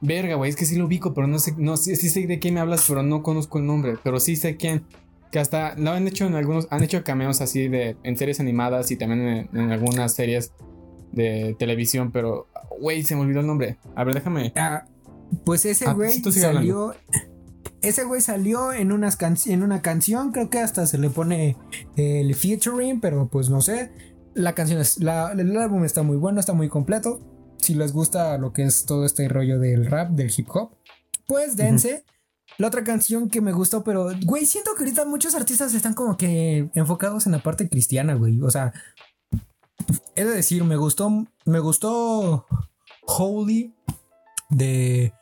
[0.00, 2.38] Verga, güey, es que sí lo ubico, pero no sé, no sé, sí sé de
[2.38, 4.84] quién me hablas, pero no conozco el nombre, pero sí sé quién
[5.30, 8.90] que hasta lo han hecho en algunos, han hecho cameos así de en series animadas
[8.90, 10.52] y también en, algunas series
[11.12, 12.46] de televisión, pero
[12.80, 13.78] güey, se me olvidó el nombre.
[13.94, 14.52] A ver, déjame.
[14.56, 14.86] Ah,
[15.44, 16.94] pues ese ah, güey salió
[17.88, 21.56] ese güey salió en, unas en una canción, creo que hasta se le pone
[21.96, 23.92] el featuring, pero pues no sé.
[24.34, 27.20] La canción es, la, el álbum está muy bueno, está muy completo.
[27.58, 30.76] Si les gusta lo que es todo este rollo del rap, del hip hop,
[31.26, 32.04] pues dense.
[32.58, 36.16] La otra canción que me gustó, pero, güey, siento que ahorita muchos artistas están como
[36.16, 38.40] que enfocados en la parte cristiana, güey.
[38.40, 38.72] O sea,
[40.14, 42.46] he de decir, me gustó, me gustó
[43.02, 43.74] Holy
[44.48, 45.12] de,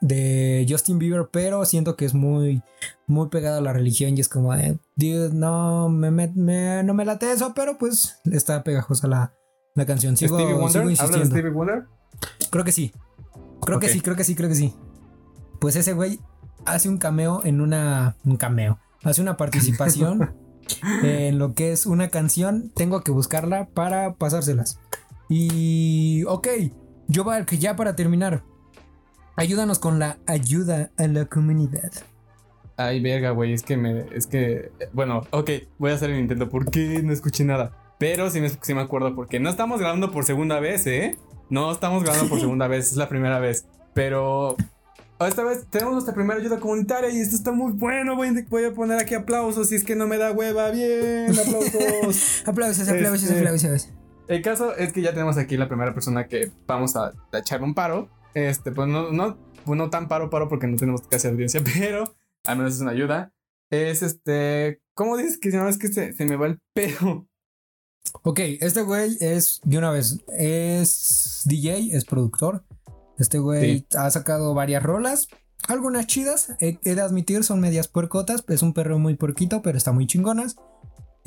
[0.00, 2.62] de, Justin Bieber, pero siento que es muy,
[3.06, 4.78] muy pegado a la religión y es como, de,
[5.32, 6.32] no me,
[6.82, 9.32] no me late eso, pero pues está pegajosa la,
[9.76, 10.16] la canción.
[10.16, 10.82] Sigo, Stevie Wonder?
[10.82, 11.84] ¿Hablas de Stevie Wonder?
[12.50, 12.92] Creo que sí.
[13.60, 14.74] Creo que sí, creo que sí, creo que sí.
[15.60, 16.18] Pues ese güey
[16.64, 18.16] hace un cameo en una.
[18.24, 18.78] Un cameo.
[19.04, 20.34] Hace una participación
[21.02, 22.72] en lo que es una canción.
[22.74, 24.80] Tengo que buscarla para pasárselas.
[25.28, 26.24] Y.
[26.24, 26.48] Ok.
[27.08, 28.42] Yoval, que ya para terminar,
[29.36, 31.92] ayúdanos con la ayuda a la comunidad.
[32.76, 34.06] Ay, verga, güey, es que me.
[34.12, 34.70] Es que.
[34.92, 36.48] Bueno, ok, voy a hacer el intento.
[36.48, 37.72] ¿Por qué no escuché nada?
[37.98, 41.16] Pero sí me, sí me acuerdo porque no estamos grabando por segunda vez, ¿eh?
[41.48, 43.66] No estamos grabando por segunda vez, es la primera vez.
[43.94, 44.56] Pero
[45.20, 48.16] esta vez tenemos nuestra primera ayuda comunitaria y esto está muy bueno.
[48.16, 50.70] Voy, voy a poner aquí aplausos si es que no me da hueva.
[50.70, 52.42] Bien, aplausos.
[52.46, 53.88] aplausos, aplausos, Este, aplausos.
[54.28, 57.66] El caso es que ya tenemos aquí la primera persona que vamos a, a echarle
[57.66, 58.08] un paro.
[58.34, 62.04] Este, pues no, no, pues no tan paro, paro porque no tenemos casi audiencia, pero
[62.44, 63.32] al menos es una ayuda.
[63.70, 64.80] Es este.
[64.94, 65.70] ¿Cómo dices que se llama?
[65.70, 67.26] Es que se, se me va el pedo.
[68.22, 72.64] Ok, este güey es, de una vez, es DJ, es productor.
[73.18, 75.28] Este güey ha sacado varias rolas,
[75.68, 78.44] algunas chidas, he, he de admitir, son medias puercotas.
[78.48, 80.56] Es un perro muy puerquito, pero está muy chingonas.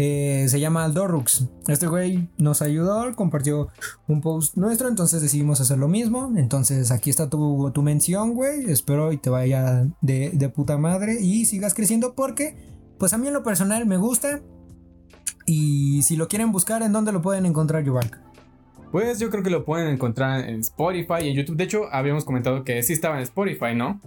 [0.02, 1.50] Eh, se llama Aldorux.
[1.68, 3.68] Este güey nos ayudó, compartió
[4.08, 6.32] un post nuestro, entonces decidimos hacer lo mismo.
[6.38, 8.72] Entonces aquí está tu, tu mención, güey.
[8.72, 12.56] Espero y te vaya de, de puta madre y sigas creciendo porque,
[12.98, 14.40] pues a mí en lo personal me gusta.
[15.46, 18.10] Y si lo quieren buscar, ¿en dónde lo pueden encontrar, Yuval?
[18.94, 21.58] Pues yo creo que lo pueden encontrar en Spotify y en YouTube.
[21.58, 24.00] De hecho, habíamos comentado que sí estaba en Spotify, ¿no?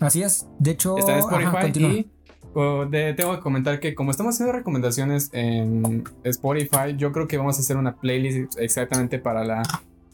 [0.00, 0.48] Así es.
[0.58, 2.10] De hecho, Está en Spotify ajá, y
[2.54, 7.36] oh, de- tengo que comentar que como estamos haciendo recomendaciones en Spotify, yo creo que
[7.36, 9.62] vamos a hacer una playlist exactamente para la...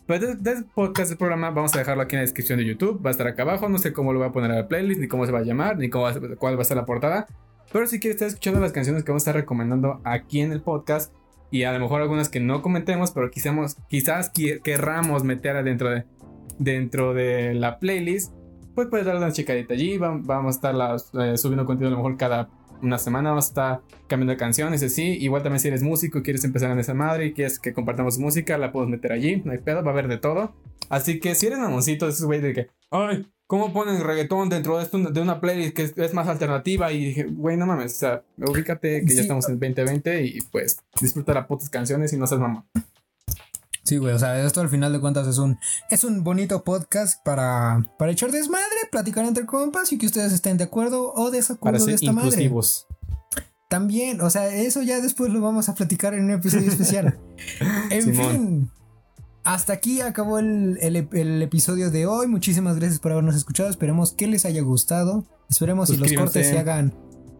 [0.07, 1.51] Pues del del podcast del programa.
[1.51, 3.78] Vamos a dejarlo aquí en la descripción de YouTube, va a estar acá abajo, no
[3.78, 5.78] sé cómo lo voy a poner a la playlist, ni cómo se va a llamar,
[5.78, 7.28] ni cómo va cuál va a ser la portada,
[7.72, 10.61] pero si quieres estar escuchando las canciones que vamos a estar recomendando aquí en el
[10.62, 11.14] podcast.
[11.53, 15.91] Y a lo mejor algunas que no comentemos, pero quizás, quizás qui- querramos meter adentro
[15.91, 16.05] de,
[16.59, 18.32] dentro de la playlist,
[18.81, 19.99] pues puedes darle una checadita allí.
[19.99, 22.49] va- Vamos a estar las- eh, subiendo contenido a lo mejor cada
[22.83, 23.31] una semana.
[23.31, 25.03] Vamos a estar cambiando de canciones, así.
[25.20, 28.18] Igual también si eres músico y quieres empezar en esa madre y quieres que compartamos
[28.18, 29.43] música, la puedes meter allí.
[29.45, 30.55] No hay pedo, va a haber de todo.
[30.89, 34.85] Así que si eres mamoncito, esos güey de que, ay, ¿cómo ponen reggaetón dentro de,
[34.85, 36.91] esto, de una playlist que es, es más alternativa?
[36.91, 39.16] Y dije, güey, no mames, o sea, ubícate que Sí.
[39.16, 42.64] ya estamos en 2020 y pues disfruta las putas canciones y no seas mamá.
[43.91, 45.59] Sí, güey, o sea, esto al final de cuentas es un,
[45.91, 50.59] es un bonito podcast para, para echar desmadre, platicar entre compas y que ustedes estén
[50.59, 52.28] de acuerdo o Para desacuerdo de ser esta madre.
[52.28, 52.86] inclusivos.
[53.68, 57.18] También, o sea, eso ya después lo vamos a platicar en un episodio especial.
[57.91, 58.30] en Simón.
[58.32, 58.70] fin,
[59.43, 62.28] hasta aquí acabó el, el ep- el episodio de hoy.
[62.28, 63.68] Muchísimas gracias por habernos escuchado.
[63.70, 65.26] Esperemos que les haya gustado.
[65.49, 66.95] Esperemos si los cortes se hagan,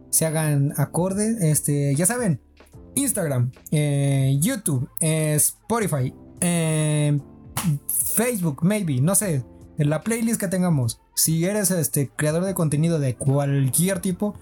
[0.09, 1.49] se hagan acorde.
[1.49, 2.41] Este, ya saben,
[2.95, 7.19] Instagram, eh, YouTube, eh, Spotify, eh,
[7.87, 9.43] Facebook, maybe, no sé,
[9.77, 10.99] en la playlist que tengamos.
[11.15, 14.35] Si eres este creador de contenido de cualquier tipo,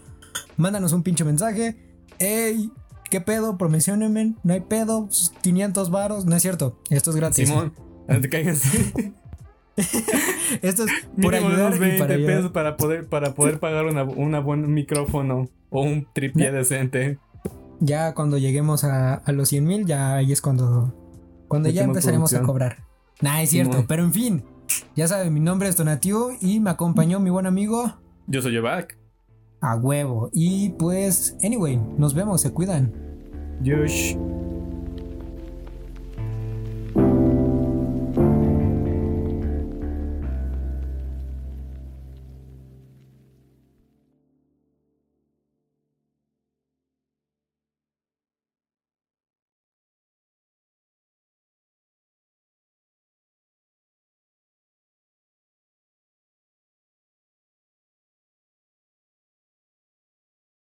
[0.57, 1.77] mándanos un pinche mensaje.
[2.19, 2.71] Ey,
[3.09, 3.57] ¿qué pedo?
[3.57, 5.09] Promocionenme, no hay pedo,
[5.41, 7.47] 500 varos, no es cierto, esto es gratis.
[7.47, 7.73] Simón,
[8.07, 8.63] no te caigas.
[10.61, 10.91] Esto es
[11.21, 12.35] por Mínimo ayudar unos y 20 para ayudar.
[12.35, 17.17] pesos para poder, para poder pagar una, una buen micrófono o un tripié decente.
[17.79, 20.93] Ya cuando lleguemos a, a los 100 mil, ya ahí es cuando,
[21.49, 22.45] cuando ya empezaremos a producción.
[22.45, 22.77] cobrar.
[23.19, 24.43] Nah, es cierto, pero en fin,
[24.95, 27.97] ya saben, mi nombre es Donatio y me acompañó mi buen amigo
[28.27, 28.97] Yo soy Yovac.
[29.59, 30.29] a huevo.
[30.31, 32.93] Y pues, anyway, nos vemos, se cuidan.
[33.61, 34.15] Yush.